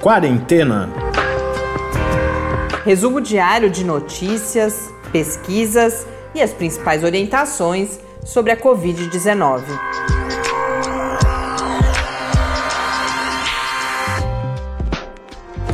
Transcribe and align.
Quarentena. 0.00 0.88
Resumo 2.86 3.20
diário 3.20 3.68
de 3.68 3.84
notícias, 3.84 4.90
pesquisas 5.12 6.06
e 6.34 6.40
as 6.40 6.54
principais 6.54 7.04
orientações 7.04 8.00
sobre 8.24 8.50
a 8.50 8.56
Covid-19. 8.56 9.62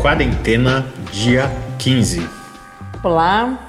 Quarentena, 0.03 0.93
dia 1.13 1.49
15. 1.79 2.29
Olá, 3.05 3.65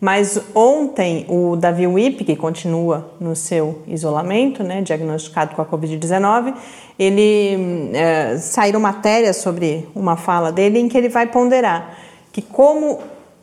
Mas 0.00 0.38
ontem 0.54 1.24
o 1.28 1.56
Davi 1.56 1.86
Wip, 1.86 2.24
que 2.24 2.36
continua 2.36 3.12
no 3.18 3.34
seu 3.34 3.82
isolamento, 3.86 4.62
né, 4.62 4.82
diagnosticado 4.82 5.54
com 5.54 5.62
a 5.62 5.64
Covid-19, 5.64 6.54
ele 6.98 7.90
é, 7.94 8.36
saíram 8.38 8.80
matérias 8.80 9.36
sobre 9.36 9.88
uma 9.94 10.16
fala 10.16 10.52
dele 10.52 10.78
em 10.78 10.88
que 10.88 10.98
ele 10.98 11.08
vai 11.08 11.26
ponderar 11.26 11.96
que 12.34 12.42
como 12.42 12.98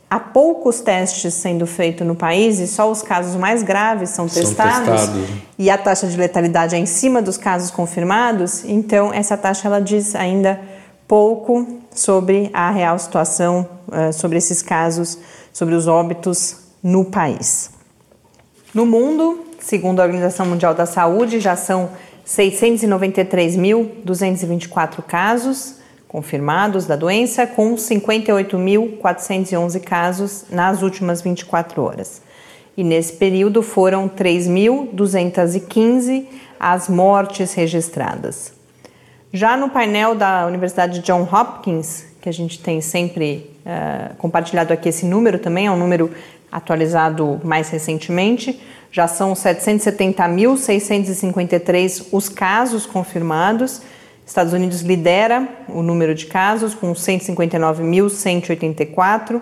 há 0.10 0.20
poucos 0.20 0.82
testes 0.82 1.34
sendo 1.34 1.66
feitos 1.66 2.06
no 2.06 2.14
país 2.14 2.60
e 2.60 2.68
só 2.68 2.92
os 2.92 3.02
casos 3.02 3.38
mais 3.38 3.64
graves 3.64 4.10
são, 4.10 4.28
são 4.28 4.44
testados, 4.44 5.08
testados, 5.08 5.30
e 5.58 5.70
a 5.70 5.78
taxa 5.78 6.06
de 6.08 6.18
letalidade 6.18 6.76
é 6.76 6.78
em 6.78 6.86
cima 6.86 7.22
dos 7.22 7.38
casos 7.38 7.72
confirmados, 7.72 8.66
então 8.66 9.14
essa 9.14 9.38
taxa 9.38 9.70
ela 9.70 9.80
diz 9.80 10.14
ainda 10.14 10.60
pouco 11.12 11.68
sobre 11.94 12.50
a 12.54 12.72
real 12.72 12.98
situação, 12.98 13.68
uh, 13.90 14.14
sobre 14.14 14.38
esses 14.38 14.62
casos 14.62 15.18
sobre 15.52 15.76
os 15.76 15.86
óbitos 15.86 16.60
no 16.82 17.04
país. 17.04 17.72
No 18.74 18.86
mundo, 18.86 19.42
segundo 19.60 20.00
a 20.00 20.06
Organização 20.06 20.46
Mundial 20.46 20.74
da 20.74 20.86
Saúde, 20.86 21.42
já 21.42 21.58
são 21.58 21.90
693.224 22.26 25.04
casos 25.04 25.82
confirmados 26.08 26.86
da 26.86 26.96
doença, 26.96 27.46
com 27.46 27.76
58.411 27.76 29.82
casos 29.82 30.46
nas 30.50 30.82
últimas 30.82 31.22
24 31.22 31.84
horas. 31.84 32.22
E 32.78 32.86
nesse 32.86 33.12
período 33.12 33.62
foram 33.62 34.08
3.215 34.08 36.26
as 36.58 36.88
mortes 36.88 37.54
registradas. 37.54 38.61
Já 39.34 39.56
no 39.56 39.70
painel 39.70 40.14
da 40.14 40.46
Universidade 40.46 41.00
John 41.00 41.26
Hopkins, 41.32 42.06
que 42.20 42.28
a 42.28 42.34
gente 42.34 42.60
tem 42.60 42.82
sempre 42.82 43.50
uh, 43.66 44.14
compartilhado 44.18 44.74
aqui 44.74 44.90
esse 44.90 45.06
número 45.06 45.40
também, 45.40 45.68
é 45.68 45.72
um 45.72 45.78
número 45.78 46.12
atualizado 46.52 47.40
mais 47.42 47.70
recentemente, 47.70 48.62
já 48.92 49.08
são 49.08 49.32
770.653 49.32 52.08
os 52.12 52.28
casos 52.28 52.86
confirmados. 52.86 53.82
Estados 54.26 54.52
Unidos 54.52 54.82
lidera 54.82 55.48
o 55.70 55.82
número 55.82 56.14
de 56.14 56.26
casos 56.26 56.76
com 56.76 56.92
159.184, 56.92 59.42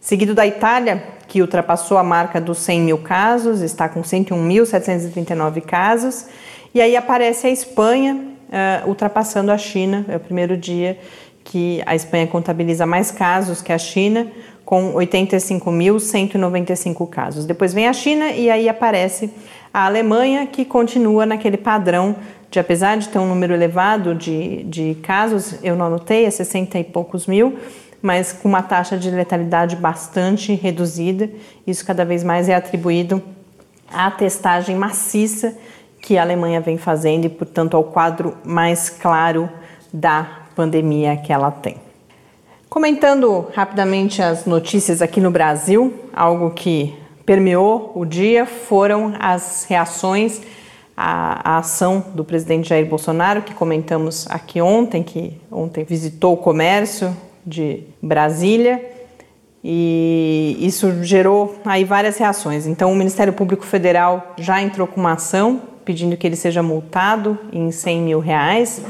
seguido 0.00 0.34
da 0.34 0.44
Itália, 0.44 1.04
que 1.28 1.40
ultrapassou 1.40 1.98
a 1.98 2.02
marca 2.02 2.40
dos 2.40 2.58
100 2.58 2.80
mil 2.80 2.98
casos, 2.98 3.60
está 3.60 3.88
com 3.88 4.02
101.739 4.02 5.60
casos, 5.60 6.26
e 6.74 6.80
aí 6.80 6.96
aparece 6.96 7.46
a 7.46 7.50
Espanha 7.50 8.29
uh, 8.50 8.88
ultrapassando 8.88 9.50
a 9.50 9.58
China, 9.58 10.04
é 10.08 10.16
o 10.16 10.20
primeiro 10.20 10.56
dia 10.56 10.98
que 11.42 11.82
a 11.86 11.94
Espanha 11.94 12.26
contabiliza 12.26 12.84
mais 12.84 13.10
casos 13.10 13.62
que 13.62 13.72
a 13.72 13.78
China, 13.78 14.26
com 14.64 14.92
85.195 14.94 17.08
casos. 17.08 17.46
Depois 17.46 17.72
vem 17.72 17.88
a 17.88 17.92
China 17.92 18.30
e 18.30 18.50
aí 18.50 18.68
aparece 18.68 19.30
a 19.72 19.86
Alemanha, 19.86 20.46
que 20.46 20.64
continua 20.64 21.24
naquele 21.24 21.56
padrão 21.56 22.16
de, 22.50 22.58
apesar 22.58 22.98
de 22.98 23.08
ter 23.08 23.18
um 23.18 23.28
número 23.28 23.54
elevado 23.54 24.14
de, 24.14 24.64
de 24.64 24.96
casos, 25.02 25.54
eu 25.62 25.76
não 25.76 25.86
anotei, 25.86 26.24
é 26.24 26.30
60 26.30 26.78
e 26.78 26.84
poucos 26.84 27.26
mil, 27.26 27.58
mas 28.02 28.32
com 28.32 28.48
uma 28.48 28.62
taxa 28.62 28.96
de 28.96 29.10
letalidade 29.10 29.76
bastante 29.76 30.54
reduzida. 30.54 31.30
Isso 31.66 31.84
cada 31.84 32.04
vez 32.04 32.24
mais 32.24 32.48
é 32.48 32.54
atribuído 32.54 33.22
à 33.92 34.10
testagem 34.10 34.76
maciça 34.76 35.56
que 36.00 36.16
a 36.16 36.22
Alemanha 36.22 36.60
vem 36.60 36.78
fazendo 36.78 37.26
e, 37.26 37.28
portanto, 37.28 37.76
ao 37.76 37.84
quadro 37.84 38.34
mais 38.44 38.88
claro 38.88 39.48
da 39.92 40.40
pandemia 40.54 41.16
que 41.16 41.32
ela 41.32 41.50
tem. 41.50 41.76
Comentando 42.68 43.48
rapidamente 43.52 44.22
as 44.22 44.46
notícias 44.46 45.02
aqui 45.02 45.20
no 45.20 45.30
Brasil, 45.30 45.92
algo 46.14 46.50
que 46.50 46.94
permeou 47.26 47.92
o 47.94 48.04
dia 48.04 48.46
foram 48.46 49.14
as 49.18 49.64
reações 49.68 50.40
à, 50.96 51.54
à, 51.54 51.58
ação 51.58 52.04
do 52.14 52.24
presidente 52.24 52.68
Jair 52.68 52.86
Bolsonaro, 52.86 53.42
que 53.42 53.54
comentamos 53.54 54.26
aqui 54.30 54.60
ontem, 54.60 55.02
que 55.02 55.36
ontem 55.50 55.84
visitou 55.84 56.34
o 56.34 56.36
comércio 56.36 57.16
de 57.44 57.82
Brasília, 58.00 58.84
e 59.62 60.56
isso 60.60 61.02
gerou 61.02 61.56
aí 61.64 61.84
várias 61.84 62.18
reações. 62.18 62.66
Então, 62.66 62.92
o 62.92 62.96
Ministério 62.96 63.32
Público 63.32 63.64
Federal 63.64 64.34
já 64.38 64.62
entrou 64.62 64.86
com 64.86 65.00
uma 65.00 65.12
ação 65.12 65.60
pedindo 65.84 66.16
que 66.16 66.26
ele 66.26 66.36
seja 66.36 66.62
multado 66.62 67.38
em 67.52 67.70
100 67.70 68.00
mil 68.02 68.20
reais 68.20 68.82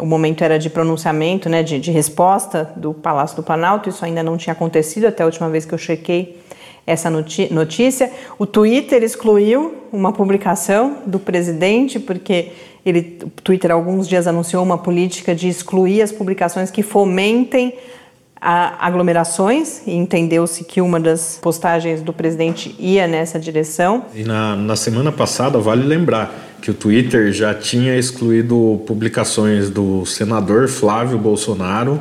o 0.00 0.06
momento 0.06 0.42
era 0.42 0.58
de 0.58 0.68
pronunciamento, 0.68 1.48
né, 1.48 1.62
de, 1.62 1.78
de, 1.78 1.90
resposta 1.90 2.72
do 2.76 2.92
Palácio 2.92 3.36
do 3.36 3.42
Planalto, 3.42 3.88
isso 3.88 4.04
ainda 4.04 4.22
não 4.22 4.36
tinha 4.36 4.52
acontecido 4.52 5.06
até 5.06 5.22
a 5.22 5.26
última 5.26 5.48
vez 5.48 5.64
que 5.64 5.72
eu 5.72 5.78
chequei 5.78 6.40
essa 6.86 7.08
notícia. 7.08 8.10
O 8.38 8.44
Twitter 8.44 9.02
excluiu 9.02 9.74
uma 9.92 10.12
publicação 10.12 10.98
do 11.06 11.18
presidente, 11.18 11.98
porque 11.98 12.52
ele, 12.84 13.18
o 13.24 13.30
Twitter 13.30 13.70
alguns 13.70 14.08
dias 14.08 14.26
anunciou 14.26 14.62
uma 14.62 14.76
política 14.76 15.34
de 15.34 15.48
excluir 15.48 16.02
as 16.02 16.12
publicações 16.12 16.70
que 16.70 16.82
fomentem 16.82 17.74
aglomerações 18.44 19.80
e 19.86 19.92
entendeu-se 19.92 20.64
que 20.64 20.80
uma 20.80 21.00
das 21.00 21.38
postagens 21.40 22.02
do 22.02 22.12
presidente 22.12 22.76
ia 22.78 23.06
nessa 23.06 23.40
direção. 23.40 24.04
E 24.14 24.22
na, 24.22 24.54
na 24.54 24.76
semana 24.76 25.10
passada, 25.10 25.58
vale 25.58 25.82
lembrar, 25.82 26.30
que 26.60 26.70
o 26.70 26.74
Twitter 26.74 27.32
já 27.32 27.54
tinha 27.54 27.96
excluído 27.96 28.82
publicações 28.86 29.70
do 29.70 30.04
senador 30.04 30.68
Flávio 30.68 31.18
Bolsonaro 31.18 32.00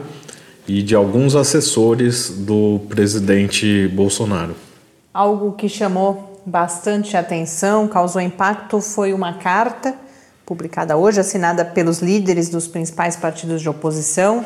e 0.68 0.82
de 0.82 0.96
alguns 0.96 1.36
assessores 1.36 2.30
do 2.30 2.82
presidente 2.90 3.88
Bolsonaro. 3.90 4.56
Algo 5.14 5.54
que 5.54 5.70
chamou 5.70 6.42
bastante 6.46 7.16
atenção, 7.16 7.88
causou 7.88 8.22
impacto, 8.22 8.82
foi 8.82 9.14
uma 9.14 9.34
carta 9.34 9.96
publicada 10.46 10.98
hoje, 10.98 11.20
assinada 11.20 11.64
pelos 11.64 12.00
líderes 12.00 12.50
dos 12.50 12.68
principais 12.68 13.16
partidos 13.16 13.62
de 13.62 13.70
oposição, 13.70 14.44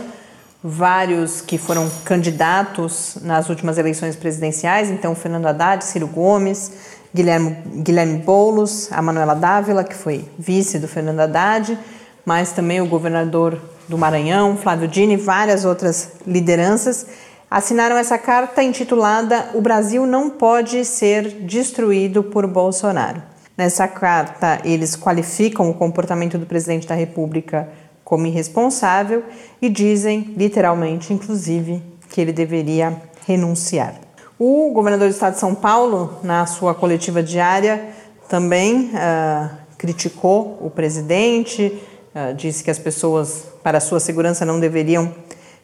vários 0.63 1.41
que 1.41 1.57
foram 1.57 1.89
candidatos 2.03 3.17
nas 3.21 3.49
últimas 3.49 3.77
eleições 3.77 4.15
presidenciais, 4.15 4.89
então 4.89 5.15
Fernando 5.15 5.45
Haddad, 5.45 5.83
Ciro 5.85 6.07
Gomes, 6.07 6.71
Guilherme, 7.13 7.57
Guilherme 7.83 8.17
Boulos, 8.19 8.91
a 8.91 9.01
Manuela 9.01 9.35
Dávila, 9.35 9.83
que 9.83 9.95
foi 9.95 10.25
vice 10.37 10.79
do 10.79 10.87
Fernando 10.87 11.19
Haddad, 11.19 11.77
mas 12.25 12.51
também 12.51 12.81
o 12.81 12.87
governador 12.87 13.59
do 13.87 13.97
Maranhão, 13.97 14.57
Flávio 14.57 14.87
Dini, 14.87 15.15
várias 15.15 15.63
outras 15.63 16.11
lideranças 16.25 17.07
assinaram 17.49 17.97
essa 17.97 18.17
carta 18.17 18.61
intitulada 18.61 19.51
O 19.53 19.61
Brasil 19.61 20.05
não 20.05 20.29
pode 20.29 20.83
ser 20.83 21.45
destruído 21.45 22.21
por 22.21 22.45
Bolsonaro. 22.45 23.23
Nessa 23.57 23.87
carta, 23.87 24.59
eles 24.63 24.95
qualificam 24.95 25.69
o 25.69 25.73
comportamento 25.73 26.37
do 26.37 26.45
presidente 26.45 26.85
da 26.85 26.93
República 26.93 27.67
como 28.07 28.25
irresponsável 28.25 29.21
e 29.61 29.67
dizem, 29.67 30.33
literalmente, 30.37 31.11
inclusive, 31.11 31.83
que 32.09 32.21
ele 32.21 32.31
deveria 32.31 32.95
renunciar. 33.25 33.95
O 34.39 34.71
governador 34.71 35.09
do 35.09 35.13
estado 35.13 35.33
de 35.33 35.41
São 35.41 35.53
Paulo, 35.53 36.17
na 36.23 36.45
sua 36.45 36.73
coletiva 36.73 37.21
diária, 37.21 37.89
também 38.29 38.91
uh, 38.93 39.49
criticou 39.77 40.57
o 40.61 40.69
presidente, 40.69 41.83
uh, 42.15 42.33
disse 42.33 42.63
que 42.63 42.71
as 42.71 42.79
pessoas, 42.79 43.43
para 43.61 43.81
sua 43.81 43.99
segurança, 43.99 44.45
não 44.45 44.57
deveriam 44.57 45.13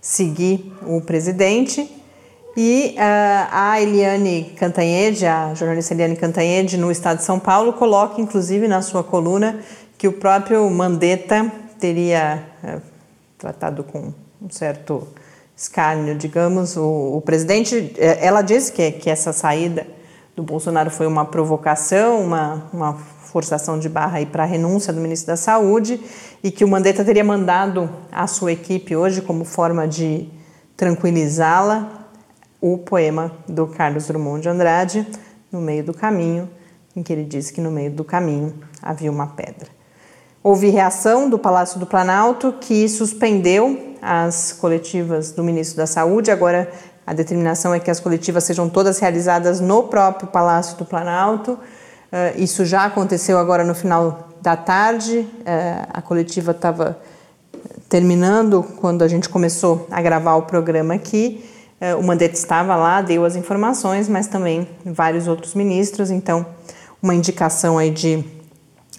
seguir 0.01 0.69
o 0.85 0.99
presidente. 0.99 1.89
E 2.57 2.93
uh, 2.97 3.47
a 3.53 3.81
Eliane 3.81 4.51
Cantanhede, 4.57 5.25
a 5.25 5.53
jornalista 5.53 5.93
Eliane 5.93 6.17
Cantanhede, 6.17 6.75
no 6.75 6.91
estado 6.91 7.19
de 7.19 7.23
São 7.23 7.39
Paulo, 7.39 7.71
coloca 7.71 8.19
inclusive 8.19 8.67
na 8.67 8.81
sua 8.81 9.01
coluna 9.01 9.61
que 9.97 10.09
o 10.09 10.11
próprio 10.11 10.69
Mandetta 10.69 11.62
teria 11.83 12.41
é, 12.63 12.79
tratado 13.37 13.83
com 13.83 14.13
um 14.41 14.49
certo 14.49 15.05
escárnio, 15.53 16.15
digamos. 16.15 16.77
O, 16.77 17.17
o 17.17 17.21
presidente, 17.21 17.93
é, 17.97 18.25
ela 18.25 18.41
disse 18.41 18.71
que, 18.71 18.89
que 18.93 19.09
essa 19.09 19.33
saída 19.33 19.85
do 20.33 20.41
Bolsonaro 20.43 20.89
foi 20.89 21.05
uma 21.05 21.25
provocação, 21.25 22.21
uma, 22.21 22.69
uma 22.71 22.93
forçação 22.93 23.77
de 23.77 23.89
barra 23.89 24.25
para 24.25 24.43
a 24.43 24.45
renúncia 24.45 24.93
do 24.93 25.01
ministro 25.01 25.27
da 25.27 25.35
Saúde 25.35 25.99
e 26.41 26.49
que 26.49 26.63
o 26.63 26.69
Mandetta 26.69 27.03
teria 27.03 27.23
mandado 27.23 27.89
à 28.09 28.27
sua 28.27 28.53
equipe 28.53 28.95
hoje, 28.95 29.21
como 29.21 29.43
forma 29.43 29.85
de 29.85 30.29
tranquilizá-la, 30.77 32.07
o 32.61 32.77
poema 32.77 33.29
do 33.45 33.67
Carlos 33.67 34.07
Drummond 34.07 34.41
de 34.41 34.47
Andrade, 34.47 35.05
No 35.51 35.59
Meio 35.59 35.83
do 35.83 35.93
Caminho, 35.93 36.49
em 36.95 37.03
que 37.03 37.11
ele 37.11 37.25
diz 37.25 37.51
que 37.51 37.59
no 37.59 37.69
meio 37.69 37.91
do 37.91 38.05
caminho 38.05 38.53
havia 38.81 39.11
uma 39.11 39.27
pedra. 39.27 39.82
Houve 40.43 40.67
reação 40.69 41.29
do 41.29 41.39
Palácio 41.39 41.79
do 41.79 41.85
Planalto, 41.85 42.53
que 42.59 42.89
suspendeu 42.89 43.95
as 44.01 44.51
coletivas 44.51 45.31
do 45.31 45.41
ministro 45.41 45.77
da 45.77 45.87
Saúde. 45.87 46.31
Agora, 46.31 46.69
a 47.07 47.13
determinação 47.13 47.73
é 47.73 47.79
que 47.79 47.89
as 47.89 48.01
coletivas 48.01 48.43
sejam 48.43 48.67
todas 48.67 48.99
realizadas 48.99 49.61
no 49.61 49.83
próprio 49.83 50.27
Palácio 50.27 50.77
do 50.77 50.83
Planalto. 50.83 51.53
Uh, 51.53 51.57
isso 52.35 52.65
já 52.65 52.83
aconteceu 52.83 53.37
agora 53.37 53.63
no 53.63 53.73
final 53.73 54.31
da 54.41 54.57
tarde. 54.57 55.19
Uh, 55.19 55.87
a 55.93 56.01
coletiva 56.01 56.51
estava 56.51 56.99
terminando 57.87 58.63
quando 58.81 59.01
a 59.01 59.07
gente 59.07 59.29
começou 59.29 59.87
a 59.89 60.01
gravar 60.01 60.35
o 60.35 60.41
programa 60.41 60.93
aqui. 60.93 61.49
O 61.99 62.03
Mandetta 62.03 62.35
estava 62.35 62.77
lá, 62.77 63.01
deu 63.01 63.25
as 63.25 63.35
informações, 63.35 64.07
mas 64.07 64.27
também 64.27 64.67
vários 64.85 65.27
outros 65.27 65.53
ministros. 65.53 66.09
Então, 66.11 66.45
uma 67.01 67.13
indicação 67.13 67.77
aí 67.77 67.89
de 67.89 68.23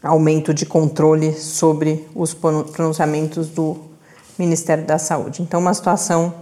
aumento 0.04 0.52
de 0.52 0.66
controle 0.66 1.32
sobre 1.32 2.06
os 2.14 2.34
pronunciamentos 2.34 3.48
do 3.48 3.76
Ministério 4.38 4.84
da 4.84 4.98
Saúde. 4.98 5.42
Então, 5.42 5.58
uma 5.58 5.72
situação 5.72 6.34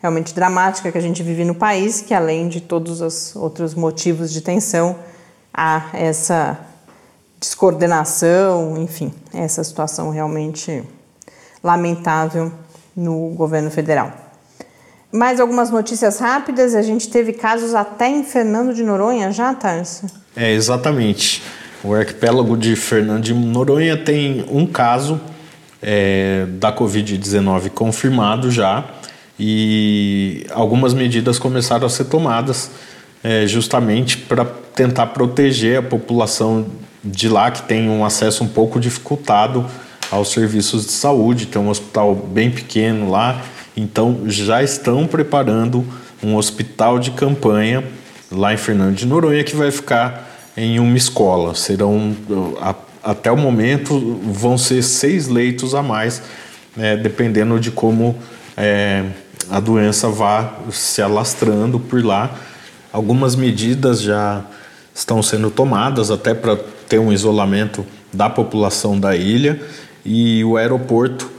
realmente 0.00 0.34
dramática 0.34 0.92
que 0.92 0.98
a 0.98 1.00
gente 1.00 1.22
vive 1.22 1.44
no 1.44 1.54
país, 1.54 2.02
que 2.02 2.12
além 2.12 2.48
de 2.48 2.60
todos 2.60 3.00
os 3.00 3.34
outros 3.34 3.74
motivos 3.74 4.30
de 4.30 4.42
tensão, 4.42 4.96
há 5.52 5.86
essa 5.94 6.58
descoordenação, 7.40 8.76
enfim, 8.76 9.12
essa 9.32 9.64
situação 9.64 10.10
realmente 10.10 10.84
lamentável 11.64 12.52
no 12.94 13.30
governo 13.30 13.70
federal. 13.70 14.12
Mais 15.10 15.40
algumas 15.40 15.70
notícias 15.70 16.18
rápidas, 16.18 16.74
a 16.74 16.82
gente 16.82 17.08
teve 17.08 17.32
casos 17.32 17.74
até 17.74 18.08
em 18.08 18.22
Fernando 18.22 18.74
de 18.74 18.82
Noronha 18.82 19.32
já, 19.32 19.54
Tarso? 19.54 20.06
É, 20.36 20.52
exatamente. 20.52 21.42
O 21.84 21.94
arquipélago 21.94 22.56
de 22.56 22.74
Fernando 22.74 23.22
de 23.22 23.34
Noronha 23.34 23.96
tem 23.96 24.44
um 24.50 24.66
caso 24.66 25.20
é, 25.82 26.46
da 26.58 26.72
Covid-19 26.72 27.70
confirmado 27.70 28.50
já 28.50 28.84
e 29.38 30.46
algumas 30.50 30.94
medidas 30.94 31.38
começaram 31.38 31.86
a 31.86 31.90
ser 31.90 32.04
tomadas 32.04 32.70
é, 33.22 33.46
justamente 33.46 34.16
para 34.16 34.44
tentar 34.44 35.06
proteger 35.06 35.78
a 35.78 35.82
população 35.82 36.66
de 37.04 37.28
lá 37.28 37.50
que 37.50 37.62
tem 37.62 37.88
um 37.88 38.04
acesso 38.04 38.42
um 38.42 38.48
pouco 38.48 38.80
dificultado 38.80 39.66
aos 40.10 40.32
serviços 40.32 40.86
de 40.86 40.92
saúde. 40.92 41.46
Tem 41.46 41.60
um 41.60 41.68
hospital 41.68 42.14
bem 42.14 42.50
pequeno 42.50 43.10
lá, 43.10 43.42
então 43.76 44.22
já 44.26 44.62
estão 44.62 45.06
preparando 45.06 45.84
um 46.22 46.36
hospital 46.36 46.98
de 46.98 47.10
campanha 47.10 47.84
lá 48.30 48.52
em 48.52 48.56
Fernando 48.56 48.94
de 48.94 49.06
Noronha 49.06 49.44
que 49.44 49.54
vai 49.54 49.70
ficar 49.70 50.35
em 50.56 50.80
uma 50.80 50.96
escola. 50.96 51.54
Serão, 51.54 52.16
até 53.02 53.30
o 53.30 53.36
momento, 53.36 54.20
vão 54.24 54.56
ser 54.56 54.82
seis 54.82 55.28
leitos 55.28 55.74
a 55.74 55.82
mais, 55.82 56.22
né, 56.76 56.96
dependendo 56.96 57.60
de 57.60 57.70
como 57.70 58.16
é, 58.56 59.04
a 59.50 59.60
doença 59.60 60.08
vá 60.08 60.54
se 60.70 61.02
alastrando 61.02 61.78
por 61.78 62.04
lá. 62.04 62.34
Algumas 62.92 63.36
medidas 63.36 64.00
já 64.00 64.44
estão 64.94 65.22
sendo 65.22 65.50
tomadas 65.50 66.10
até 66.10 66.32
para 66.32 66.56
ter 66.88 66.98
um 66.98 67.12
isolamento 67.12 67.84
da 68.12 68.30
população 68.30 68.98
da 68.98 69.14
ilha 69.14 69.60
e 70.04 70.42
o 70.44 70.56
aeroporto 70.56 71.30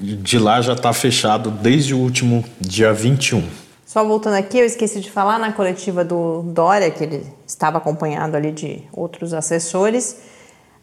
de 0.00 0.38
lá 0.38 0.60
já 0.60 0.72
está 0.72 0.92
fechado 0.92 1.50
desde 1.50 1.94
o 1.94 1.98
último 1.98 2.44
dia 2.60 2.92
21. 2.92 3.67
Só 3.88 4.04
voltando 4.04 4.34
aqui, 4.34 4.58
eu 4.58 4.66
esqueci 4.66 5.00
de 5.00 5.10
falar 5.10 5.38
na 5.38 5.50
coletiva 5.50 6.04
do 6.04 6.42
Dória, 6.42 6.90
que 6.90 7.02
ele 7.02 7.26
estava 7.46 7.78
acompanhado 7.78 8.36
ali 8.36 8.52
de 8.52 8.82
outros 8.92 9.32
assessores, 9.32 10.18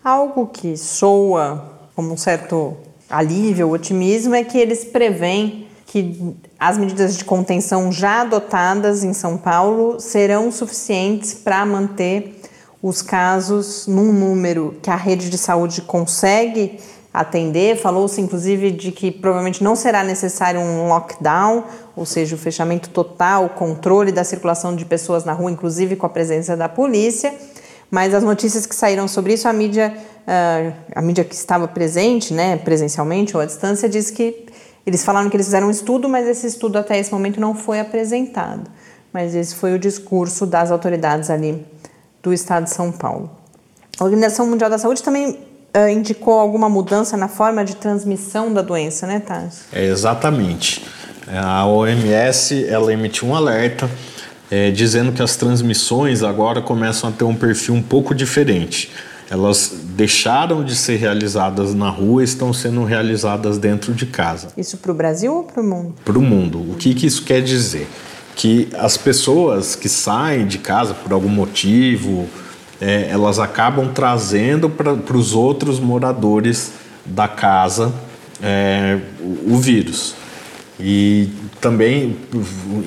algo 0.03 0.47
que 0.47 0.75
soa 0.75 1.71
como 1.95 2.11
um 2.11 2.17
certo 2.17 2.75
alívio, 3.07 3.69
otimismo, 3.69 4.33
é 4.33 4.43
que 4.43 4.57
eles 4.57 4.83
preveem 4.85 5.67
que 5.85 6.35
as 6.59 6.79
medidas 6.79 7.15
de 7.15 7.23
contenção 7.23 7.91
já 7.91 8.21
adotadas 8.21 9.03
em 9.03 9.13
São 9.13 9.37
Paulo 9.37 9.99
serão 9.99 10.51
suficientes 10.51 11.35
para 11.35 11.63
manter 11.63 12.41
os 12.81 13.03
casos 13.03 13.85
num 13.85 14.11
número 14.11 14.79
que 14.81 14.89
a 14.89 14.95
rede 14.95 15.29
de 15.29 15.37
saúde 15.37 15.83
consegue 15.83 16.79
atender. 17.19 17.77
Falou-se 17.77 18.19
inclusive 18.19 18.71
de 18.71 18.91
que 18.91 19.09
provavelmente 19.09 19.63
não 19.63 19.75
será 19.75 20.03
necessário 20.03 20.59
um 20.59 20.87
lockdown, 20.87 21.63
ou 21.95 22.05
seja, 22.05 22.35
o 22.35 22.37
fechamento 22.37 22.89
total, 22.89 23.45
o 23.45 23.49
controle 23.49 24.11
da 24.11 24.23
circulação 24.23 24.75
de 24.75 24.85
pessoas 24.85 25.23
na 25.23 25.33
rua, 25.33 25.49
inclusive 25.49 25.95
com 25.95 26.05
a 26.05 26.09
presença 26.09 26.57
da 26.57 26.67
polícia. 26.67 27.33
Mas 27.89 28.13
as 28.13 28.23
notícias 28.23 28.65
que 28.65 28.75
saíram 28.75 29.07
sobre 29.07 29.33
isso, 29.33 29.47
a 29.47 29.53
mídia, 29.53 29.95
uh, 29.95 30.73
a 30.93 31.01
mídia 31.01 31.23
que 31.23 31.35
estava 31.35 31.67
presente, 31.67 32.33
né, 32.33 32.57
presencialmente 32.57 33.35
ou 33.35 33.41
à 33.41 33.45
distância, 33.45 33.87
diz 33.87 34.11
que 34.11 34.47
eles 34.85 35.03
falaram 35.03 35.29
que 35.29 35.35
eles 35.35 35.47
fizeram 35.47 35.67
um 35.67 35.71
estudo, 35.71 36.09
mas 36.09 36.27
esse 36.27 36.45
estudo 36.45 36.77
até 36.77 36.99
esse 36.99 37.11
momento 37.11 37.39
não 37.39 37.55
foi 37.55 37.79
apresentado. 37.79 38.69
Mas 39.13 39.33
esse 39.33 39.55
foi 39.55 39.73
o 39.73 39.79
discurso 39.79 40.45
das 40.45 40.71
autoridades 40.71 41.29
ali 41.29 41.65
do 42.21 42.33
estado 42.33 42.65
de 42.65 42.71
São 42.71 42.91
Paulo. 42.91 43.31
A 43.99 44.03
Organização 44.03 44.45
Mundial 44.45 44.69
da 44.69 44.77
Saúde 44.77 45.01
também 45.01 45.44
uh, 45.75 45.89
indicou 45.89 46.39
alguma 46.39 46.69
mudança 46.69 47.17
na 47.17 47.27
forma 47.27 47.65
de 47.65 47.75
transmissão 47.75 48.53
da 48.53 48.61
doença, 48.61 49.05
né, 49.05 49.19
Tati? 49.19 49.57
É, 49.73 49.85
exatamente. 49.85 50.85
A 51.27 51.65
OMS 51.65 52.65
ela 52.67 52.93
emitiu 52.93 53.27
um 53.27 53.35
alerta 53.35 53.89
é, 54.49 54.71
dizendo 54.71 55.11
que 55.11 55.21
as 55.21 55.35
transmissões 55.35 56.23
agora 56.23 56.61
começam 56.61 57.09
a 57.09 57.11
ter 57.11 57.23
um 57.23 57.35
perfil 57.35 57.73
um 57.73 57.81
pouco 57.81 58.13
diferente. 58.13 58.91
Elas 59.29 59.73
deixaram 59.95 60.63
de 60.63 60.75
ser 60.75 60.97
realizadas 60.97 61.73
na 61.73 61.89
rua 61.89 62.21
e 62.21 62.25
estão 62.25 62.53
sendo 62.53 62.83
realizadas 62.83 63.57
dentro 63.57 63.91
de 63.91 64.05
casa. 64.05 64.49
Isso 64.55 64.77
para 64.77 64.91
o 64.91 64.95
Brasil 64.95 65.33
ou 65.33 65.43
para 65.43 65.61
o 65.61 65.65
mundo? 65.65 65.95
Para 66.05 66.17
o 66.17 66.21
mundo. 66.21 66.59
O 66.59 66.75
que, 66.75 66.93
que 66.93 67.07
isso 67.07 67.23
quer 67.23 67.41
dizer? 67.41 67.87
Que 68.35 68.69
as 68.77 68.97
pessoas 68.97 69.75
que 69.75 69.89
saem 69.89 70.45
de 70.45 70.59
casa 70.59 70.93
por 70.93 71.11
algum 71.11 71.29
motivo, 71.29 72.29
é, 72.81 73.07
elas 73.09 73.39
acabam 73.39 73.89
trazendo 73.93 74.69
para 74.69 75.17
os 75.17 75.33
outros 75.33 75.79
moradores 75.79 76.73
da 77.05 77.27
casa 77.27 77.93
é, 78.41 78.99
o, 79.19 79.53
o, 79.53 79.57
vírus. 79.57 80.15
E 80.79 81.29
também 81.61 82.17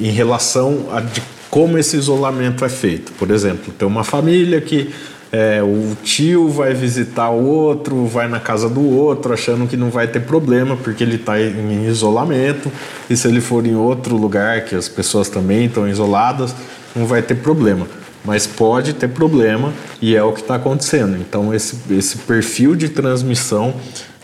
em 0.00 0.10
relação 0.10 0.88
a 0.92 1.00
de 1.00 1.22
como 1.50 1.78
esse 1.78 1.96
isolamento 1.96 2.64
é 2.64 2.68
feito. 2.68 3.12
Por 3.12 3.30
exemplo, 3.30 3.72
tem 3.72 3.88
uma 3.88 4.04
família 4.04 4.60
que 4.60 4.92
é, 5.30 5.62
o 5.62 5.96
tio 6.02 6.48
vai 6.48 6.72
visitar 6.74 7.30
o 7.30 7.44
outro, 7.44 8.06
vai 8.06 8.28
na 8.28 8.40
casa 8.40 8.68
do 8.68 8.82
outro, 8.82 9.32
achando 9.32 9.66
que 9.66 9.76
não 9.76 9.90
vai 9.90 10.06
ter 10.06 10.20
problema, 10.20 10.76
porque 10.76 11.02
ele 11.02 11.16
está 11.16 11.40
em 11.40 11.86
isolamento. 11.86 12.70
E 13.08 13.16
se 13.16 13.28
ele 13.28 13.40
for 13.40 13.66
em 13.66 13.74
outro 13.74 14.16
lugar, 14.16 14.64
que 14.64 14.74
as 14.74 14.88
pessoas 14.88 15.28
também 15.28 15.66
estão 15.66 15.88
isoladas, 15.88 16.54
não 16.94 17.06
vai 17.06 17.22
ter 17.22 17.36
problema. 17.36 17.86
Mas 18.28 18.46
pode 18.46 18.92
ter 18.92 19.08
problema 19.08 19.72
e 20.02 20.14
é 20.14 20.22
o 20.22 20.34
que 20.34 20.42
está 20.42 20.56
acontecendo. 20.56 21.16
Então, 21.16 21.54
esse, 21.54 21.78
esse 21.90 22.18
perfil 22.18 22.76
de 22.76 22.90
transmissão 22.90 23.74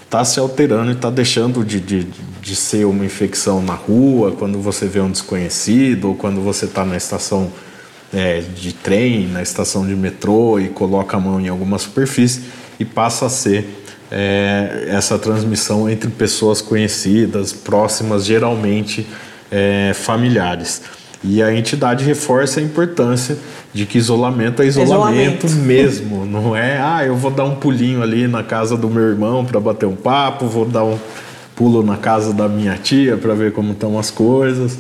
está 0.05 0.23
se 0.27 0.39
alterando 0.39 0.91
e 0.91 0.95
está 0.95 1.09
deixando 1.09 1.65
de, 1.65 1.81
de, 1.81 2.07
de 2.43 2.55
ser 2.55 2.85
uma 2.85 3.03
infecção 3.03 3.63
na 3.63 3.73
rua, 3.73 4.33
quando 4.33 4.61
você 4.61 4.87
vê 4.87 5.01
um 5.01 5.11
desconhecido, 5.11 6.09
ou 6.09 6.15
quando 6.15 6.43
você 6.43 6.67
está 6.67 6.85
na 6.85 6.99
estação 6.99 7.51
é, 8.13 8.43
de 8.43 8.75
trem, 8.75 9.27
na 9.27 9.41
estação 9.41 9.87
de 9.87 9.97
metrô 9.97 10.61
e 10.61 10.69
coloca 10.69 11.17
a 11.17 11.21
mão 11.21 11.41
em 11.41 11.49
alguma 11.49 11.79
superfície 11.79 12.43
e 12.79 12.85
passa 12.85 13.25
a 13.25 13.31
ser 13.31 13.67
é, 14.11 14.85
essa 14.89 15.19
transmissão 15.19 15.89
entre 15.89 16.11
pessoas 16.11 16.61
conhecidas, 16.61 17.55
próximas, 17.55 18.27
geralmente 18.27 19.07
é, 19.51 19.93
familiares. 19.95 20.83
E 21.27 21.43
a 21.43 21.55
entidade 21.55 22.05
reforça 22.05 22.61
a 22.61 22.63
importância 22.63 23.39
de 23.73 23.87
que 23.87 23.97
isolamento 23.97 24.63
é 24.63 24.67
isolamento, 24.67 25.47
isolamento, 25.47 25.51
mesmo. 25.67 26.27
Não 26.27 26.55
é, 26.55 26.79
ah, 26.79 27.03
eu 27.05 27.17
vou 27.17 27.31
dar 27.31 27.45
um 27.45 27.57
pulinho 27.57 28.03
ali 28.03 28.29
na 28.29 28.43
casa 28.43 28.77
do 28.77 28.91
meu 28.91 29.05
irmão 29.05 29.43
para 29.43 29.59
bater 29.59 29.87
um 29.87 29.97
papo, 29.97 30.47
vou 30.47 30.67
dar 30.67 30.85
um 30.85 30.99
pulo 31.57 31.83
na 31.83 31.97
casa 31.97 32.33
da 32.35 32.47
minha 32.47 32.77
tia 32.77 33.17
para 33.17 33.35
ver 33.35 33.53
como 33.53 33.73
estão 33.73 33.99
as 33.99 34.11
coisas. 34.11 34.79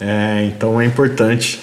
É, 0.00 0.44
então 0.46 0.80
é 0.80 0.84
importante 0.84 1.60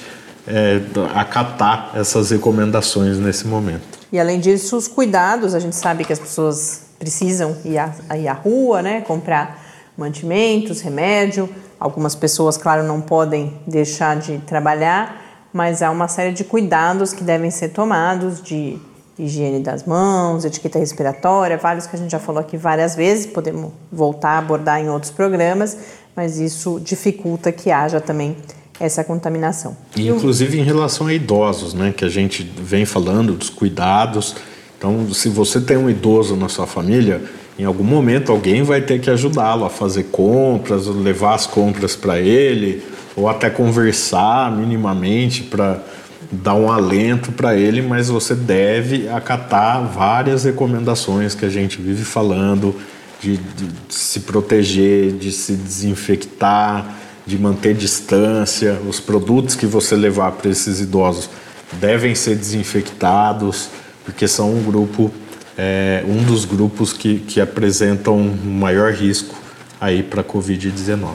é, 0.48 0.80
acatar 1.14 1.92
essas 1.94 2.32
recomendações 2.32 3.18
nesse 3.18 3.46
momento. 3.46 4.00
E 4.14 4.20
além 4.20 4.40
disso, 4.40 4.78
os 4.78 4.88
cuidados, 4.88 5.54
a 5.54 5.60
gente 5.60 5.76
sabe 5.76 6.06
que 6.06 6.14
as 6.14 6.20
pessoas 6.20 6.84
precisam 6.98 7.58
ir 7.66 7.78
à, 7.78 7.94
ir 8.18 8.28
à 8.28 8.34
rua, 8.34 8.82
né, 8.82 9.02
comprar 9.02 9.62
mantimentos, 9.98 10.82
remédio. 10.82 11.50
Algumas 11.82 12.14
pessoas, 12.14 12.58
claro, 12.58 12.84
não 12.84 13.02
podem 13.02 13.52
deixar 13.66 14.16
de 14.16 14.38
trabalhar, 14.38 15.50
mas 15.52 15.82
há 15.82 15.90
uma 15.90 16.08
série 16.08 16.32
de 16.32 16.44
cuidados 16.44 17.12
que 17.12 17.24
devem 17.24 17.50
ser 17.50 17.70
tomados 17.70 18.40
de 18.40 18.78
higiene 19.18 19.60
das 19.60 19.84
mãos, 19.84 20.46
etiqueta 20.46 20.78
respiratória, 20.78 21.58
vários 21.58 21.88
que 21.88 21.96
a 21.96 22.00
gente 22.00 22.12
já 22.12 22.20
falou 22.20 22.40
aqui 22.40 22.56
várias 22.56 22.96
vezes, 22.96 23.26
podemos 23.26 23.72
voltar 23.92 24.34
a 24.34 24.38
abordar 24.38 24.80
em 24.80 24.90
outros 24.92 25.12
programas, 25.12 25.76
mas 26.16 26.38
isso 26.38 26.80
dificulta 26.80 27.52
que 27.52 27.72
haja 27.72 28.00
também 28.00 28.38
essa 28.80 29.04
contaminação. 29.04 29.76
E, 29.96 30.08
inclusive 30.08 30.60
em 30.60 30.64
relação 30.64 31.08
a 31.08 31.14
idosos, 31.14 31.74
né, 31.74 31.92
que 31.92 32.06
a 32.06 32.10
gente 32.10 32.44
vem 32.44 32.86
falando 32.86 33.34
dos 33.34 33.50
cuidados. 33.50 34.36
Então, 34.78 35.12
se 35.16 35.30
você 35.30 35.60
tem 35.60 35.78
um 35.78 35.90
idoso 35.90 36.36
na 36.36 36.48
sua 36.48 36.68
família, 36.68 37.24
em 37.60 37.64
algum 37.64 37.84
momento 37.84 38.32
alguém 38.32 38.64
vai 38.64 38.82
ter 38.82 39.00
que 39.00 39.10
ajudá-lo 39.10 39.66
a 39.66 39.70
fazer 39.70 40.06
compras, 40.12 40.88
levar 40.88 41.36
as 41.36 41.46
compras 41.46 41.96
para 41.96 42.20
ele, 42.20 42.84
ou 43.16 43.28
até 43.28 43.50
conversar 43.50 44.52
minimamente 44.56 45.44
para 45.44 45.84
dar 46.32 46.56
um 46.56 46.72
alento 46.72 47.32
para 47.32 47.56
ele, 47.58 47.82
mas 47.82 48.08
você 48.08 48.34
deve 48.34 49.10
acatar 49.10 49.86
várias 49.86 50.46
recomendações 50.46 51.36
que 51.36 51.46
a 51.46 51.50
gente 51.50 51.82
vive 51.82 52.06
falando 52.06 52.74
de, 53.22 53.38
de 53.38 53.70
se 53.90 54.22
proteger, 54.22 55.12
de 55.12 55.32
se 55.32 55.54
desinfectar, 55.54 56.96
de 57.26 57.38
manter 57.38 57.76
distância. 57.76 58.80
Os 58.88 59.00
produtos 59.00 59.56
que 59.56 59.66
você 59.66 59.96
levar 59.96 60.32
para 60.32 60.50
esses 60.50 60.80
idosos 60.80 61.30
devem 61.74 62.16
ser 62.16 62.36
desinfectados, 62.36 63.70
porque 64.06 64.28
são 64.28 64.54
um 64.54 64.64
grupo, 64.64 65.12
é, 65.58 66.04
um 66.08 66.24
dos 66.24 66.46
grupos 66.46 66.94
que, 66.94 67.20
que 67.20 67.42
apresentam 67.42 68.18
maior 68.20 68.92
risco 68.94 69.36
aí 69.80 70.04
para 70.04 70.22
a 70.22 70.24
Covid-19. 70.24 71.10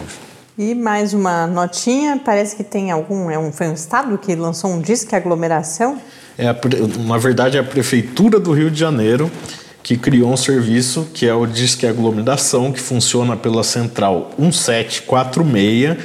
E 0.58 0.74
mais 0.74 1.12
uma 1.12 1.46
notinha, 1.46 2.20
parece 2.24 2.56
que 2.56 2.64
tem 2.64 2.90
algum, 2.90 3.30
é 3.30 3.38
um, 3.38 3.52
foi 3.52 3.68
um 3.68 3.74
estado 3.74 4.16
que 4.16 4.34
lançou 4.34 4.70
um 4.70 4.80
disque 4.80 5.14
aglomeração? 5.14 6.00
É, 6.38 6.46
na 7.06 7.18
verdade, 7.18 7.56
é 7.56 7.60
a 7.60 7.64
Prefeitura 7.64 8.40
do 8.40 8.52
Rio 8.52 8.70
de 8.70 8.78
Janeiro 8.78 9.30
que 9.86 9.96
criou 9.96 10.32
um 10.32 10.36
serviço 10.36 11.06
que 11.14 11.28
é 11.28 11.32
o 11.32 11.46
Disque 11.46 11.86
Aglomeração, 11.86 12.72
que 12.72 12.80
funciona 12.80 13.36
pela 13.36 13.62
central 13.62 14.32
1746 14.36 15.96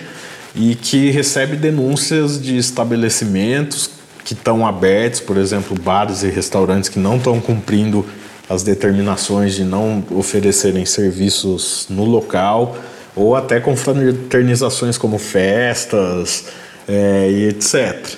e 0.53 0.75
que 0.75 1.09
recebe 1.09 1.55
denúncias 1.55 2.39
de 2.39 2.57
estabelecimentos 2.57 3.89
que 4.23 4.33
estão 4.33 4.67
abertos, 4.67 5.19
por 5.19 5.35
exemplo, 5.35 5.75
bares 5.81 6.21
e 6.21 6.29
restaurantes 6.29 6.89
que 6.89 6.99
não 6.99 7.17
estão 7.17 7.41
cumprindo 7.41 8.05
as 8.51 8.63
determinações 8.63 9.55
de 9.55 9.63
não 9.63 10.03
oferecerem 10.11 10.85
serviços 10.85 11.87
no 11.89 12.03
local, 12.03 12.75
ou 13.15 13.33
até 13.33 13.61
com 13.61 13.77
fraternizações 13.77 14.97
como 14.97 15.17
festas 15.17 16.47
é, 16.87 17.29
e 17.31 17.47
etc. 17.47 18.15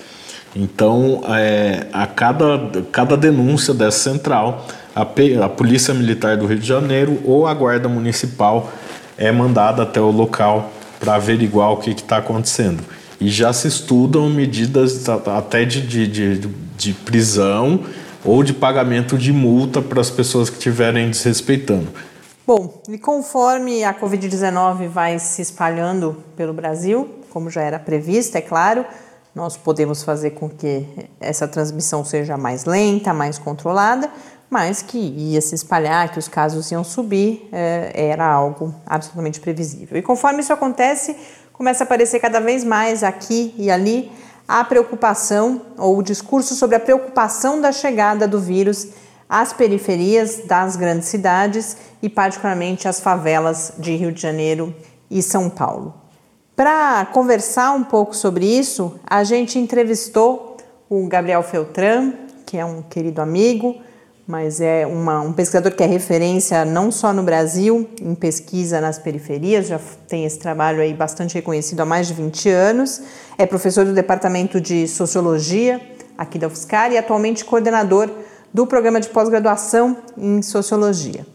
Então, 0.55 1.21
é, 1.29 1.85
a 1.93 2.07
cada, 2.07 2.59
cada 2.91 3.15
denúncia 3.15 3.75
dessa 3.75 4.11
central, 4.11 4.67
a, 4.95 5.01
a 5.01 5.49
Polícia 5.49 5.93
Militar 5.93 6.35
do 6.35 6.47
Rio 6.47 6.57
de 6.57 6.67
Janeiro 6.67 7.19
ou 7.23 7.45
a 7.45 7.53
Guarda 7.53 7.87
Municipal 7.87 8.71
é 9.15 9.31
mandada 9.31 9.83
até 9.83 10.01
o 10.01 10.09
local 10.09 10.71
para 10.99 11.15
averiguar 11.15 11.71
o 11.71 11.77
que 11.77 11.91
está 11.91 12.17
acontecendo. 12.17 12.83
E 13.21 13.29
já 13.29 13.53
se 13.53 13.67
estudam 13.67 14.29
medidas 14.31 15.07
até 15.09 15.63
de, 15.63 15.81
de, 15.81 16.07
de, 16.07 16.49
de 16.75 16.93
prisão 16.93 17.81
ou 18.23 18.43
de 18.43 18.53
pagamento 18.53 19.17
de 19.17 19.31
multa 19.33 19.81
para 19.81 20.01
as 20.01 20.09
pessoas 20.09 20.49
que 20.49 20.57
estiverem 20.57 21.09
desrespeitando. 21.09 21.87
Bom, 22.45 22.81
e 22.89 22.97
conforme 22.97 23.83
a 23.83 23.93
Covid-19 23.93 24.87
vai 24.87 25.17
se 25.17 25.41
espalhando 25.41 26.23
pelo 26.35 26.53
Brasil, 26.53 27.09
como 27.29 27.49
já 27.49 27.61
era 27.61 27.79
previsto, 27.79 28.37
é 28.37 28.41
claro, 28.41 28.85
nós 29.33 29.57
podemos 29.57 30.03
fazer 30.03 30.31
com 30.31 30.49
que 30.49 30.85
essa 31.19 31.47
transmissão 31.47 32.03
seja 32.03 32.37
mais 32.37 32.65
lenta, 32.65 33.13
mais 33.13 33.39
controlada, 33.39 34.09
mas 34.49 34.81
que 34.81 34.97
ia 34.97 35.41
se 35.41 35.55
espalhar, 35.55 36.11
que 36.11 36.19
os 36.19 36.27
casos 36.27 36.69
iam 36.69 36.83
subir, 36.83 37.49
é, 37.51 37.91
era 37.95 38.25
algo 38.25 38.75
absolutamente 38.85 39.39
previsível. 39.39 39.97
E 39.97 40.01
conforme 40.01 40.41
isso 40.41 40.53
acontece, 40.53 41.15
começa 41.51 41.83
a 41.83 41.85
aparecer 41.85 42.19
cada 42.19 42.39
vez 42.39 42.63
mais 42.63 43.03
aqui 43.03 43.55
e 43.57 43.71
ali 43.71 44.11
a 44.47 44.63
preocupação 44.63 45.61
ou 45.77 45.97
o 45.97 46.03
discurso 46.03 46.55
sobre 46.55 46.75
a 46.75 46.79
preocupação 46.79 47.61
da 47.61 47.71
chegada 47.71 48.27
do 48.27 48.39
vírus 48.39 48.89
às 49.29 49.53
periferias 49.53 50.41
das 50.45 50.75
grandes 50.75 51.07
cidades 51.07 51.77
e, 52.01 52.09
particularmente, 52.09 52.87
às 52.87 52.99
favelas 52.99 53.73
de 53.77 53.95
Rio 53.95 54.11
de 54.11 54.21
Janeiro 54.21 54.75
e 55.09 55.21
São 55.21 55.49
Paulo. 55.49 55.93
Para 56.55 57.05
conversar 57.07 57.71
um 57.71 57.83
pouco 57.83 58.15
sobre 58.15 58.45
isso, 58.45 58.99
a 59.07 59.23
gente 59.23 59.57
entrevistou 59.57 60.57
o 60.87 61.07
Gabriel 61.07 61.41
Feltran, 61.41 62.13
que 62.45 62.57
é 62.57 62.65
um 62.65 62.83
querido 62.83 63.21
amigo, 63.21 63.81
mas 64.27 64.61
é 64.61 64.87
uma, 64.87 65.19
um 65.21 65.33
pesquisador 65.33 65.73
que 65.73 65.83
é 65.83 65.85
referência 65.85 66.63
não 66.63 66.91
só 66.91 67.11
no 67.11 67.23
Brasil, 67.23 67.89
em 68.01 68.15
pesquisa 68.15 68.79
nas 68.79 68.97
periferias, 68.97 69.67
já 69.67 69.79
tem 70.07 70.25
esse 70.25 70.39
trabalho 70.39 70.81
aí 70.81 70.93
bastante 70.93 71.35
reconhecido 71.35 71.81
há 71.81 71.85
mais 71.85 72.07
de 72.07 72.13
20 72.13 72.49
anos, 72.49 73.01
é 73.37 73.45
professor 73.45 73.85
do 73.85 73.93
Departamento 73.93 74.61
de 74.61 74.87
Sociologia 74.87 75.81
aqui 76.17 76.39
da 76.39 76.47
UFSCar 76.47 76.91
e 76.91 76.97
atualmente 76.97 77.43
coordenador 77.43 78.09
do 78.53 78.65
programa 78.67 79.01
de 79.01 79.09
pós-graduação 79.09 79.97
em 80.17 80.41
Sociologia. 80.41 81.25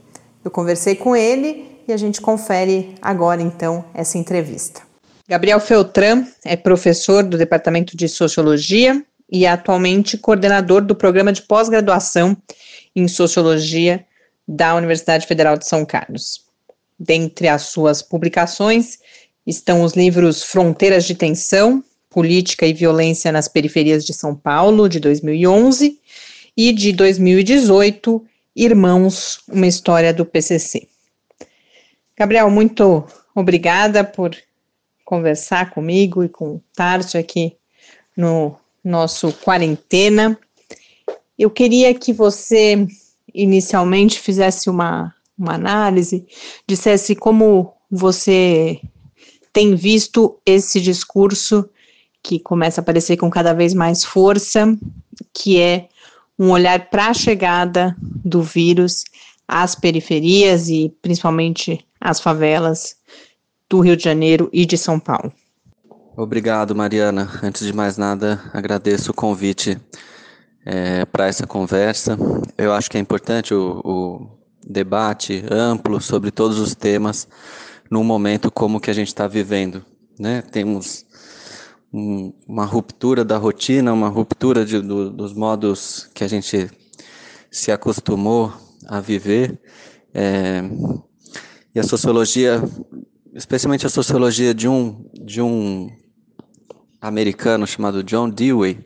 Eu 0.44 0.50
conversei 0.50 0.94
com 0.94 1.14
ele 1.14 1.80
e 1.86 1.92
a 1.92 1.96
gente 1.96 2.20
confere 2.20 2.94
agora 3.02 3.42
então 3.42 3.84
essa 3.92 4.16
entrevista. 4.16 4.82
Gabriel 5.28 5.60
Feltran 5.60 6.24
é 6.44 6.56
professor 6.56 7.22
do 7.22 7.36
Departamento 7.36 7.96
de 7.96 8.08
Sociologia 8.08 9.04
e 9.30 9.44
é 9.44 9.50
atualmente 9.50 10.16
coordenador 10.16 10.80
do 10.80 10.94
programa 10.94 11.32
de 11.32 11.42
pós-graduação 11.42 12.36
em 12.98 13.08
Sociologia 13.08 14.04
da 14.46 14.74
Universidade 14.74 15.26
Federal 15.26 15.56
de 15.56 15.66
São 15.66 15.84
Carlos. 15.84 16.44
Dentre 16.98 17.48
as 17.48 17.62
suas 17.62 18.02
publicações 18.02 18.98
estão 19.46 19.82
os 19.82 19.92
livros 19.94 20.42
Fronteiras 20.42 21.04
de 21.04 21.14
Tensão, 21.14 21.82
Política 22.10 22.66
e 22.66 22.72
Violência 22.72 23.30
nas 23.30 23.48
Periferias 23.48 24.04
de 24.04 24.12
São 24.12 24.34
Paulo, 24.34 24.88
de 24.88 24.98
2011, 24.98 26.00
e 26.56 26.72
de 26.72 26.92
2018, 26.92 28.26
Irmãos, 28.60 29.38
uma 29.46 29.68
história 29.68 30.12
do 30.12 30.24
PCC. 30.24 30.88
Gabriel, 32.16 32.50
muito 32.50 33.06
obrigada 33.32 34.02
por 34.02 34.36
conversar 35.04 35.70
comigo 35.70 36.24
e 36.24 36.28
com 36.28 36.56
o 36.56 36.62
Tarso 36.74 37.16
aqui 37.16 37.56
no 38.16 38.58
nosso 38.82 39.32
quarentena. 39.32 40.36
Eu 41.38 41.50
queria 41.50 41.94
que 41.94 42.12
você 42.12 42.86
inicialmente 43.32 44.18
fizesse 44.18 44.68
uma, 44.68 45.14
uma 45.38 45.54
análise, 45.54 46.26
dissesse 46.66 47.14
como 47.14 47.72
você 47.90 48.80
tem 49.52 49.74
visto 49.74 50.38
esse 50.44 50.80
discurso 50.80 51.68
que 52.22 52.38
começa 52.38 52.80
a 52.80 52.82
aparecer 52.82 53.16
com 53.16 53.30
cada 53.30 53.52
vez 53.52 53.72
mais 53.72 54.04
força, 54.04 54.76
que 55.32 55.60
é 55.60 55.88
um 56.38 56.50
olhar 56.50 56.90
para 56.90 57.08
a 57.08 57.14
chegada 57.14 57.96
do 58.00 58.42
vírus 58.42 59.04
às 59.46 59.74
periferias 59.74 60.68
e 60.68 60.92
principalmente 61.00 61.84
às 62.00 62.20
favelas 62.20 62.96
do 63.68 63.80
Rio 63.80 63.96
de 63.96 64.04
Janeiro 64.04 64.48
e 64.52 64.66
de 64.66 64.76
São 64.76 64.98
Paulo. 64.98 65.32
Obrigado, 66.16 66.74
Mariana. 66.74 67.30
Antes 67.42 67.64
de 67.64 67.72
mais 67.72 67.96
nada, 67.96 68.40
agradeço 68.52 69.12
o 69.12 69.14
convite 69.14 69.78
é, 70.64 71.04
para 71.04 71.26
essa 71.26 71.46
conversa. 71.46 72.16
Eu 72.56 72.72
acho 72.72 72.90
que 72.90 72.96
é 72.96 73.00
importante 73.00 73.54
o, 73.54 73.80
o 73.84 74.38
debate 74.66 75.44
amplo 75.50 76.00
sobre 76.00 76.30
todos 76.30 76.58
os 76.58 76.74
temas 76.74 77.28
num 77.90 78.04
momento 78.04 78.50
como 78.50 78.80
que 78.80 78.90
a 78.90 78.94
gente 78.94 79.08
está 79.08 79.26
vivendo. 79.26 79.84
Né? 80.18 80.42
Temos 80.42 81.06
um, 81.92 82.32
uma 82.46 82.64
ruptura 82.64 83.24
da 83.24 83.36
rotina, 83.38 83.92
uma 83.92 84.08
ruptura 84.08 84.64
de, 84.64 84.80
do, 84.80 85.10
dos 85.10 85.32
modos 85.32 86.08
que 86.14 86.22
a 86.22 86.28
gente 86.28 86.70
se 87.50 87.72
acostumou 87.72 88.52
a 88.86 89.00
viver. 89.00 89.58
É, 90.12 90.62
e 91.74 91.80
a 91.80 91.82
sociologia, 91.82 92.62
especialmente 93.34 93.86
a 93.86 93.90
sociologia 93.90 94.52
de 94.52 94.68
um, 94.68 95.04
de 95.14 95.40
um 95.40 95.90
americano 97.00 97.66
chamado 97.66 98.02
John 98.02 98.28
Dewey, 98.28 98.82